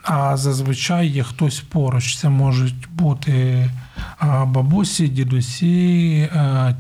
а 0.04 0.38
зазвичай 0.38 1.08
є 1.08 1.24
хтось 1.24 1.60
поруч. 1.60 2.18
Це 2.18 2.30
можуть 2.30 2.90
бути 2.90 3.70
бабусі, 4.46 5.08
дідусі, 5.08 6.30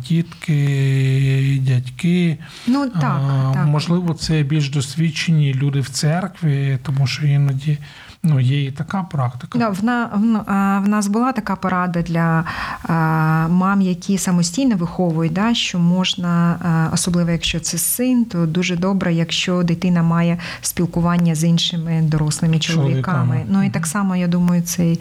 тітки, 0.03 1.61
дядьки. 1.61 2.37
ну 2.67 2.89
так, 2.89 3.03
А, 3.03 3.51
так. 3.53 3.67
Можливо, 3.67 4.13
це 4.13 4.43
більш 4.43 4.69
досвідчені 4.69 5.53
люди 5.53 5.79
в 5.79 5.89
церкві, 5.89 6.79
тому 6.83 7.07
що 7.07 7.27
іноді 7.27 7.77
ну, 8.23 8.39
є 8.39 8.65
і 8.65 8.71
така 8.71 9.03
практика. 9.03 9.59
Да, 9.59 9.69
в, 9.69 9.83
на, 9.83 10.05
в, 10.05 10.83
в 10.85 10.87
нас 10.89 11.07
була 11.07 11.31
така 11.31 11.55
порада 11.55 12.01
для 12.01 12.43
а, 12.83 12.93
мам, 13.47 13.81
які 13.81 14.17
самостійно 14.17 14.75
виховують, 14.75 15.33
да, 15.33 15.53
що 15.53 15.79
можна, 15.79 16.59
а, 16.61 16.93
особливо 16.93 17.31
якщо 17.31 17.59
це 17.59 17.77
син, 17.77 18.25
то 18.25 18.45
дуже 18.45 18.75
добре, 18.75 19.13
якщо 19.13 19.63
дитина 19.63 20.03
має 20.03 20.37
спілкування 20.61 21.35
з 21.35 21.43
іншими 21.43 22.01
дорослими 22.01 22.59
чоловіками. 22.59 23.01
Чоловіками. 23.01 23.45
Ну 23.49 23.63
і 23.63 23.69
так 23.69 23.87
само, 23.87 24.15
я 24.15 24.27
думаю, 24.27 24.61
цей 24.61 24.99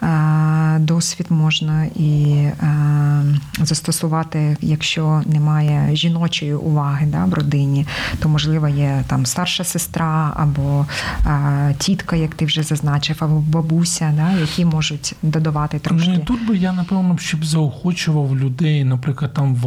а, 0.00 0.76
досвід 0.80 1.26
можна 1.30 1.84
і 1.84 2.46
а, 2.60 3.22
застосувати, 3.58 4.56
якщо 4.60 5.22
немає 5.26 5.96
жіночої 5.96 6.54
уваги 6.54 7.06
да, 7.06 7.24
в 7.24 7.34
родині, 7.34 7.86
то 8.18 8.28
можливо 8.28 8.68
є 8.68 9.04
там 9.06 9.26
старша 9.26 9.64
сестра 9.64 10.32
або 10.36 10.86
а, 11.24 11.72
тітка, 11.78 12.16
як 12.16 12.34
ти 12.34 12.43
вже 12.44 12.62
зазначив, 12.62 13.16
або 13.20 13.40
бабуся, 13.40 14.14
да, 14.16 14.40
які 14.40 14.64
можуть 14.64 15.14
додавати 15.22 15.78
трошки. 15.78 16.10
Ну, 16.10 16.18
тут 16.18 16.46
би 16.46 16.56
я, 16.56 16.72
напевно, 16.72 17.18
щоб 17.18 17.44
заохочував 17.44 18.36
людей, 18.36 18.84
наприклад, 18.84 19.34
там 19.34 19.54
в, 19.54 19.66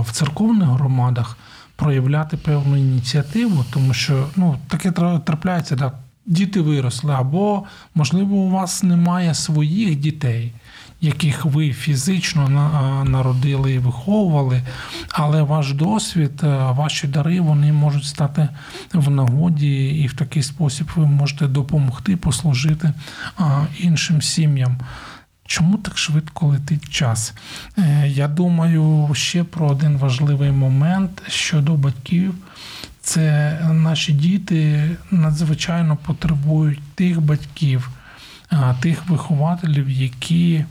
в 0.00 0.12
церковних 0.12 0.68
громадах 0.68 1.36
проявляти 1.76 2.36
певну 2.36 2.76
ініціативу, 2.76 3.64
тому 3.70 3.94
що 3.94 4.26
ну, 4.36 4.56
таке 4.68 4.90
тра- 4.90 5.20
трапляється, 5.20 5.76
да, 5.76 5.92
діти 6.26 6.60
виросли, 6.60 7.14
або, 7.14 7.62
можливо, 7.94 8.36
у 8.36 8.50
вас 8.50 8.82
немає 8.82 9.34
своїх 9.34 9.96
дітей. 9.96 10.52
Яких 11.04 11.44
ви 11.44 11.72
фізично 11.72 12.48
народили 13.06 13.72
і 13.72 13.78
виховували, 13.78 14.62
але 15.08 15.42
ваш 15.42 15.72
досвід, 15.72 16.42
ваші 16.70 17.06
дари 17.06 17.40
вони 17.40 17.72
можуть 17.72 18.04
стати 18.04 18.48
в 18.92 19.10
нагоді, 19.10 19.84
і 19.84 20.06
в 20.06 20.12
такий 20.14 20.42
спосіб 20.42 20.90
ви 20.96 21.06
можете 21.06 21.46
допомогти 21.46 22.16
послужити 22.16 22.92
іншим 23.78 24.22
сім'ям. 24.22 24.76
Чому 25.46 25.78
так 25.78 25.98
швидко 25.98 26.46
летить 26.46 26.88
час? 26.88 27.34
Е, 27.78 28.08
Я 28.08 28.28
думаю 28.28 29.10
ще 29.12 29.44
про 29.44 29.68
один 29.68 29.96
важливий 29.96 30.50
момент 30.50 31.22
щодо 31.28 31.74
батьків. 31.74 32.34
Це 33.02 33.58
наші 33.72 34.12
діти 34.12 34.90
надзвичайно 35.10 35.96
потребують 35.96 36.82
тих 36.94 37.20
батьків, 37.20 37.90
тих 38.80 39.08
вихователів, 39.08 39.90
які 39.90 40.64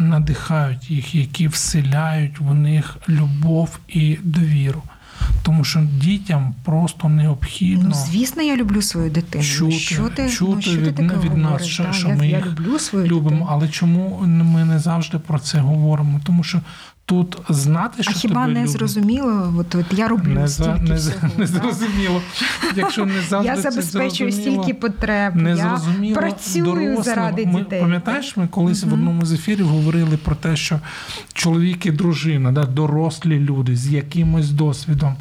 надихають 0.00 0.90
їх, 0.90 1.14
які 1.14 1.48
вселяють 1.48 2.40
в 2.40 2.54
них 2.54 2.96
любов 3.08 3.78
і 3.88 4.18
довіру. 4.22 4.82
Тому 5.42 5.64
що 5.64 5.80
дітям 5.80 6.54
просто 6.64 7.08
необхідно 7.08 7.88
Ну, 7.88 7.94
звісно, 7.94 8.42
я 8.42 8.56
люблю 8.56 8.82
свою 8.82 9.10
дитину. 9.10 9.44
чути, 9.44 9.64
ну, 9.74 9.78
що 9.80 10.08
ти, 10.08 10.30
чути 10.30 10.52
ну, 10.56 10.62
що 10.62 10.76
від, 10.80 10.94
ти 10.94 11.02
від 11.02 11.36
нас, 11.36 11.66
що, 11.66 11.82
Да, 11.82 11.92
що 11.92 12.08
я, 12.08 12.14
ми 12.14 12.28
я 12.28 12.36
їх 12.36 12.46
люблю 12.46 12.78
свою 12.78 13.06
любимо. 13.06 13.30
дитину. 13.30 13.46
Але 13.50 13.68
чому 13.68 14.20
ми 14.26 14.64
не 14.64 14.78
завжди 14.78 15.18
про 15.18 15.38
це 15.38 15.58
говоримо? 15.58 16.20
Тому 16.24 16.44
що 16.44 16.60
тут 17.10 17.38
знати, 17.48 18.02
що 18.02 18.12
А 18.16 18.18
хіба 18.18 18.34
тебе 18.34 18.46
не 18.46 18.60
люблять, 18.60 18.68
зрозуміло? 18.72 19.54
От, 19.58 19.74
от 19.74 19.86
я 19.98 20.08
роблю 20.08 20.30
не, 20.30 20.48
стільки 20.48 20.80
не, 20.80 20.94
всього. 20.94 21.28
не 21.38 21.46
зрозуміло. 21.46 22.22
Якщо 22.76 23.06
не 23.06 23.20
завжди 23.28 23.48
Я 23.48 23.56
забезпечую 23.56 24.32
стільки 24.32 24.74
потреб. 24.74 25.36
не 25.36 25.50
я 25.50 25.56
зрозуміло 25.56 26.14
працюю 26.20 26.64
дорослим. 26.64 27.02
заради 27.02 27.46
ми, 27.46 27.60
дітей. 27.60 27.80
Пам'ятаєш, 27.80 28.36
ми 28.36 28.48
колись 28.48 28.84
в 28.84 28.92
одному 28.92 29.26
з 29.26 29.32
ефірів 29.32 29.66
говорили 29.68 30.16
про 30.16 30.34
те, 30.34 30.56
що 30.56 30.80
чоловік 31.32 31.86
і 31.86 31.90
дружина, 31.90 32.52
да, 32.52 32.64
дорослі 32.64 33.40
люди 33.40 33.76
з 33.76 33.88
якимось 33.88 34.50
досвідом. 34.50 35.16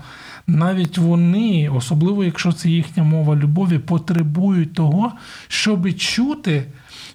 Навіть 0.48 0.98
вони, 0.98 1.70
особливо 1.76 2.24
якщо 2.24 2.52
це 2.52 2.70
їхня 2.70 3.04
мова 3.04 3.36
любові, 3.36 3.80
потребують 3.80 4.74
того, 4.74 5.12
щоб 5.48 5.94
чути, 5.94 6.66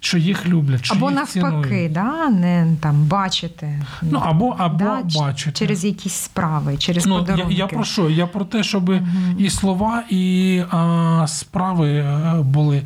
що 0.05 0.17
їх 0.17 0.47
люблять. 0.47 0.85
Що 0.85 0.95
Або 0.95 1.09
їх 1.09 1.15
навпаки, 1.15 1.67
цінують. 1.69 1.91
да, 1.91 2.29
не 2.29 2.67
там 2.79 3.03
бачити. 3.03 3.81
Ну, 4.01 4.19
або, 4.25 4.55
або 4.57 4.77
да, 4.77 5.19
бачити. 5.19 5.51
через 5.51 5.85
якісь 5.85 6.13
справи, 6.13 6.77
через 6.77 7.05
Ну, 7.05 7.13
я, 7.15 7.19
подарунки. 7.21 7.53
я 7.53 7.67
про 7.67 7.83
що? 7.83 8.09
Я 8.09 8.27
про 8.27 8.45
те, 8.45 8.63
щоб 8.63 8.93
і 9.37 9.49
слова, 9.49 10.03
і 10.09 10.61
а, 10.71 11.25
справи 11.27 11.89
е, 11.91 12.35
були. 12.41 12.81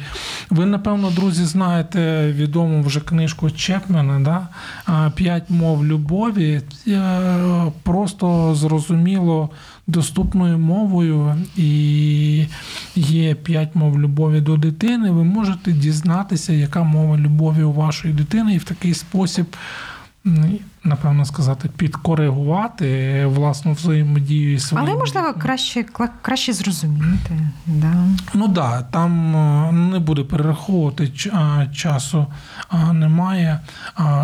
Ви, 0.50 0.66
напевно, 0.66 1.10
друзі, 1.12 1.46
знаєте 1.46 2.32
відому 2.32 2.82
вже 2.82 3.00
книжку 3.00 3.52
Чепмена, 3.52 4.20
да? 4.20 4.48
П'ять 5.16 5.50
мов 5.50 5.86
любові. 5.86 6.62
Е, 6.88 7.72
Просто 7.84 8.56
зрозуміло 8.56 9.50
доступною 9.88 10.58
мовою, 10.58 11.36
і 11.58 11.68
є 12.96 13.36
п'ять 13.36 13.76
мов 13.76 14.00
любові 14.00 14.42
до 14.42 14.58
дитини. 14.58 15.12
Ви 15.12 15.24
можете 15.24 15.72
дізнатися, 15.72 16.54
яка 16.54 16.84
мова 16.84 17.18
любові 17.18 17.64
у 17.64 17.74
вашої 17.74 18.14
дитини, 18.14 18.56
і 18.56 18.58
в 18.58 18.64
такий 18.64 18.94
спосіб. 18.94 19.46
Напевно 20.84 21.26
сказати, 21.26 21.70
підкоригувати 21.78 23.26
власну 23.26 23.74
взаємодію 23.74 24.60
свою. 24.60 24.86
Але 24.86 24.96
можливо 24.96 25.34
краще, 25.34 25.86
краще 26.22 26.54
зрозуміти. 26.54 27.40
Да. 27.66 27.94
Ну 28.34 28.46
так, 28.46 28.54
да, 28.54 28.82
там 28.82 29.36
е, 29.36 29.72
не 29.72 30.00
буде 30.00 30.24
перераховувати 30.24 31.12
часу, 31.74 32.28
немає. 32.94 33.60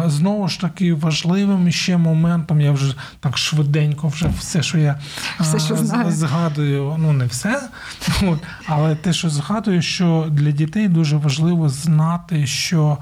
Знову 0.05 0.47
ж 0.47 0.61
таки, 0.61 0.93
важливим 0.93 1.71
ще 1.71 1.97
моментом, 1.97 2.61
я 2.61 2.71
вже 2.71 2.95
так 3.19 3.37
швиденько, 3.37 4.07
вже 4.07 4.27
все, 4.39 4.63
що 4.63 4.77
я 4.77 4.99
Все, 5.39 5.59
що 5.59 5.77
знаю. 5.77 6.11
згадую, 6.11 6.95
ну 6.99 7.13
не 7.13 7.25
все, 7.25 7.61
але 8.67 8.95
те, 8.95 9.13
що 9.13 9.29
згадую, 9.29 9.81
що 9.81 10.27
для 10.31 10.51
дітей 10.51 10.87
дуже 10.87 11.17
важливо 11.17 11.69
знати, 11.69 12.47
що 12.47 12.97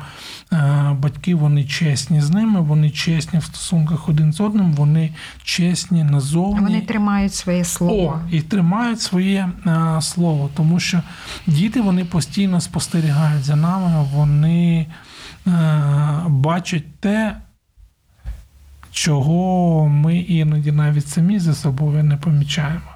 е, 0.53 0.95
батьки 0.99 1.35
вони 1.35 1.63
чесні 1.63 2.21
з 2.21 2.29
ними, 2.29 2.61
вони 2.61 2.89
чесні 2.89 3.39
в 3.39 3.47
стосунках 3.55 4.09
один 4.09 4.33
з 4.33 4.41
одним, 4.41 4.73
вони 4.73 5.13
чесні 5.43 6.03
назовні. 6.03 6.59
Вони 6.59 6.81
тримають 6.81 7.33
своє 7.33 7.63
слово. 7.63 8.21
О, 8.25 8.29
і 8.31 8.41
тримають 8.41 9.01
своє 9.01 9.49
а, 9.65 10.01
слово, 10.01 10.49
тому 10.55 10.79
що 10.79 11.01
діти 11.47 11.81
вони 11.81 12.05
постійно 12.05 12.61
спостерігають 12.61 13.43
за 13.43 13.55
нами, 13.55 14.05
вони 14.13 14.87
а, 15.45 16.25
бачать 16.27 16.99
те, 16.99 17.37
чого 18.91 19.87
ми 19.87 20.17
іноді 20.17 20.71
навіть 20.71 21.07
самі 21.07 21.39
за 21.39 21.53
собою 21.53 22.03
не 22.03 22.17
помічаємо. 22.17 22.92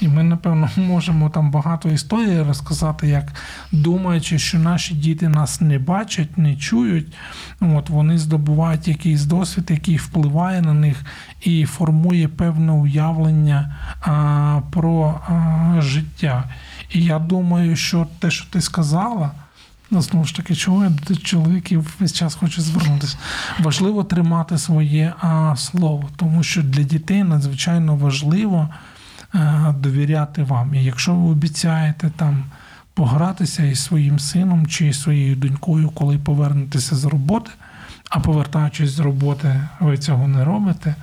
І 0.00 0.08
ми, 0.08 0.22
напевно, 0.22 0.70
можемо 0.76 1.30
там 1.30 1.50
багато 1.50 1.88
історій 1.88 2.42
розказати, 2.42 3.08
як 3.08 3.32
думаючи, 3.72 4.38
що 4.38 4.58
наші 4.58 4.94
діти 4.94 5.28
нас 5.28 5.60
не 5.60 5.78
бачать, 5.78 6.38
не 6.38 6.56
чують, 6.56 7.14
от 7.60 7.90
вони 7.90 8.18
здобувають 8.18 8.88
якийсь 8.88 9.24
досвід, 9.24 9.64
який 9.70 9.96
впливає 9.96 10.62
на 10.62 10.74
них 10.74 11.04
і 11.42 11.64
формує 11.64 12.28
певне 12.28 12.72
уявлення 12.72 13.76
а, 14.00 14.60
про 14.70 15.20
а, 15.28 15.80
життя. 15.80 16.44
І 16.90 17.04
я 17.04 17.18
думаю, 17.18 17.76
що 17.76 18.06
те, 18.18 18.30
що 18.30 18.46
ти 18.50 18.60
сказала. 18.60 19.30
Ну, 19.90 20.02
знову 20.02 20.24
ж 20.24 20.36
таки, 20.36 20.54
чого 20.54 20.84
я 20.84 20.90
до 21.08 21.16
чоловіків 21.16 21.94
весь 22.00 22.12
час 22.12 22.34
хочу 22.34 22.62
звернутися. 22.62 23.18
Важливо 23.60 24.04
тримати 24.04 24.58
своє 24.58 25.12
а, 25.20 25.56
слово, 25.56 26.08
тому 26.16 26.42
що 26.42 26.62
для 26.62 26.82
дітей 26.82 27.24
надзвичайно 27.24 27.96
важливо 27.96 28.68
довіряти 29.78 30.42
вам. 30.42 30.74
І 30.74 30.84
якщо 30.84 31.14
ви 31.14 31.30
обіцяєте 31.30 32.10
там 32.16 32.44
погратися 32.94 33.62
із 33.62 33.84
своїм 33.84 34.18
сином 34.18 34.66
чи 34.66 34.92
своєю 34.92 35.36
донькою, 35.36 35.88
коли 35.88 36.18
повернетеся 36.18 36.96
з 36.96 37.04
роботи, 37.04 37.50
а 38.10 38.20
повертаючись 38.20 38.90
з 38.90 38.98
роботи, 38.98 39.60
ви 39.80 39.98
цього 39.98 40.28
не 40.28 40.44
робите, 40.44 40.94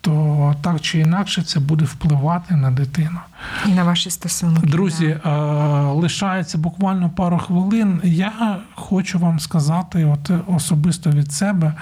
то 0.00 0.54
так 0.62 0.80
чи 0.80 0.98
інакше 0.98 1.42
це 1.42 1.60
буде 1.60 1.84
впливати 1.84 2.56
на 2.56 2.70
дитину. 2.70 3.20
І 3.66 3.68
на 3.68 3.84
ваші 3.84 4.10
стосунки. 4.10 4.66
Друзі, 4.66 5.20
да. 5.24 5.30
е, 5.30 5.92
лишається 5.92 6.58
буквально 6.58 7.10
пару 7.10 7.38
хвилин. 7.38 8.00
Я 8.04 8.58
хочу 8.74 9.18
вам 9.18 9.40
сказати, 9.40 10.04
от 10.04 10.30
особисто 10.46 11.10
від 11.10 11.32
себе, 11.32 11.74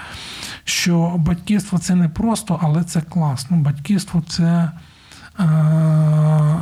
що 0.65 1.15
батьківство 1.17 1.79
це 1.79 1.95
не 1.95 2.09
просто, 2.09 2.61
але 2.63 2.85
це 2.85 3.01
класно. 3.01 3.57
Батьківство 3.57 4.23
це 4.29 4.45
е, 4.45 4.71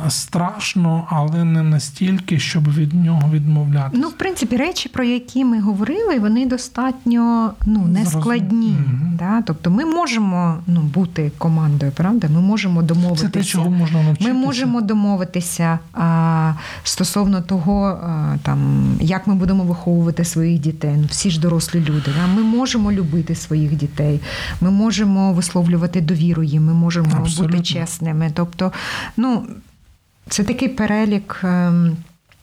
страшно, 0.09 1.07
але 1.09 1.43
не 1.43 1.63
настільки, 1.63 2.39
щоб 2.39 2.73
від 2.73 2.93
нього 2.93 3.29
відмовлятися. 3.31 4.01
Ну, 4.01 4.09
в 4.09 4.13
принципі, 4.13 4.57
речі, 4.57 4.89
про 4.89 5.03
які 5.03 5.45
ми 5.45 5.61
говорили, 5.61 6.19
вони 6.19 6.45
достатньо 6.45 7.53
ну, 7.65 7.85
нескладні. 7.85 8.67
Мгм. 8.67 9.13
Да? 9.19 9.41
Тобто 9.41 9.71
ми 9.71 9.85
можемо 9.85 10.57
ну, 10.67 10.81
бути 10.81 11.31
командою, 11.37 11.91
правда? 11.95 12.27
Ми 12.33 12.41
можемо 12.41 12.81
Це 12.81 12.87
домовитися. 12.87 13.29
те, 13.29 13.43
чого 13.43 13.69
можна 13.69 14.03
навчитися. 14.03 14.33
Ми 14.33 14.39
можемо 14.45 14.81
домовитися 14.81 15.79
а, 15.93 16.53
стосовно 16.83 17.41
того, 17.41 17.85
а, 17.85 18.35
там, 18.43 18.91
як 19.01 19.27
ми 19.27 19.35
будемо 19.35 19.63
виховувати 19.63 20.25
своїх 20.25 20.61
дітей. 20.61 20.95
Ну, 20.97 21.05
всі 21.09 21.29
ж 21.29 21.39
дорослі 21.39 21.79
люди. 21.79 22.11
Да? 22.15 22.33
Ми 22.35 22.43
можемо 22.43 22.91
любити 22.91 23.35
своїх 23.35 23.75
дітей, 23.75 24.19
ми 24.61 24.71
можемо 24.71 25.33
висловлювати 25.33 26.01
довіру 26.01 26.43
їм, 26.43 26.65
ми 26.65 26.73
можемо 26.73 27.07
Абсолютно. 27.19 27.57
бути 27.57 27.63
чесними. 27.63 28.31
Тобто, 28.33 28.66
ну, 29.17 29.47
це 30.29 30.43
такий 30.43 30.67
перелік 30.67 31.41
ем, 31.43 31.97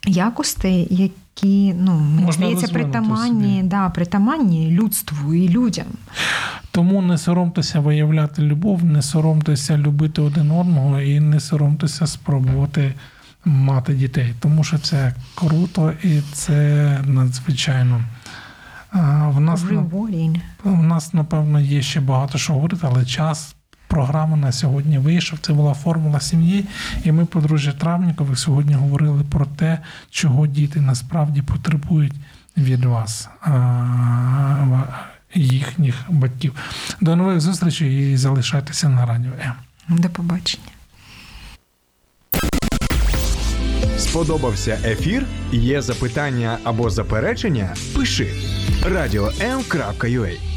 якостей, 0.06 0.86
які 0.90 1.74
ну, 1.74 1.94
мені 1.94 2.32
здається, 2.32 2.68
притаманні, 2.68 3.62
да, 3.62 3.90
притаманні 3.90 4.70
людству 4.70 5.34
і 5.34 5.48
людям. 5.48 5.86
Тому 6.70 7.02
не 7.02 7.18
соромтеся 7.18 7.80
виявляти 7.80 8.42
любов, 8.42 8.84
не 8.84 9.02
соромтеся 9.02 9.78
любити 9.78 10.22
один 10.22 10.50
одного 10.50 11.00
і 11.00 11.20
не 11.20 11.40
соромтеся 11.40 12.06
спробувати 12.06 12.94
мати 13.44 13.94
дітей, 13.94 14.34
тому 14.40 14.64
що 14.64 14.78
це 14.78 15.14
круто 15.34 15.92
і 16.02 16.20
це 16.32 17.00
надзвичайно. 17.06 18.00
В 19.28 19.40
нас, 19.40 19.62
в 20.64 20.82
нас, 20.82 21.14
напевно, 21.14 21.60
є 21.60 21.82
ще 21.82 22.00
багато 22.00 22.38
що 22.38 22.52
говорити, 22.52 22.86
але 22.90 23.04
час 23.04 23.54
програми 23.88 24.36
на 24.36 24.52
сьогодні 24.52 24.98
вийшов. 24.98 25.38
Це 25.38 25.52
була 25.52 25.74
формула 25.74 26.20
сім'ї. 26.20 26.64
І 27.04 27.12
ми, 27.12 27.24
подружжя 27.24 27.72
Травнікових, 27.72 28.38
сьогодні 28.38 28.74
говорили 28.74 29.24
про 29.30 29.46
те, 29.46 29.78
чого 30.10 30.46
діти 30.46 30.80
насправді 30.80 31.42
потребують 31.42 32.14
від 32.56 32.84
вас, 32.84 33.28
їхніх 35.34 35.94
батьків. 36.08 36.54
До 37.00 37.16
нових 37.16 37.40
зустрічей 37.40 38.12
і 38.12 38.16
залишайтеся 38.16 38.88
на 38.88 39.06
радіо 39.06 39.32
М. 39.40 39.98
До 39.98 40.08
побачення. 40.08 40.64
Сподобався 43.98 44.78
ефір? 44.84 45.26
Є 45.52 45.82
запитання 45.82 46.58
або 46.64 46.90
заперечення? 46.90 47.74
Пиши 47.96 48.28
радіом.ua 48.84 50.53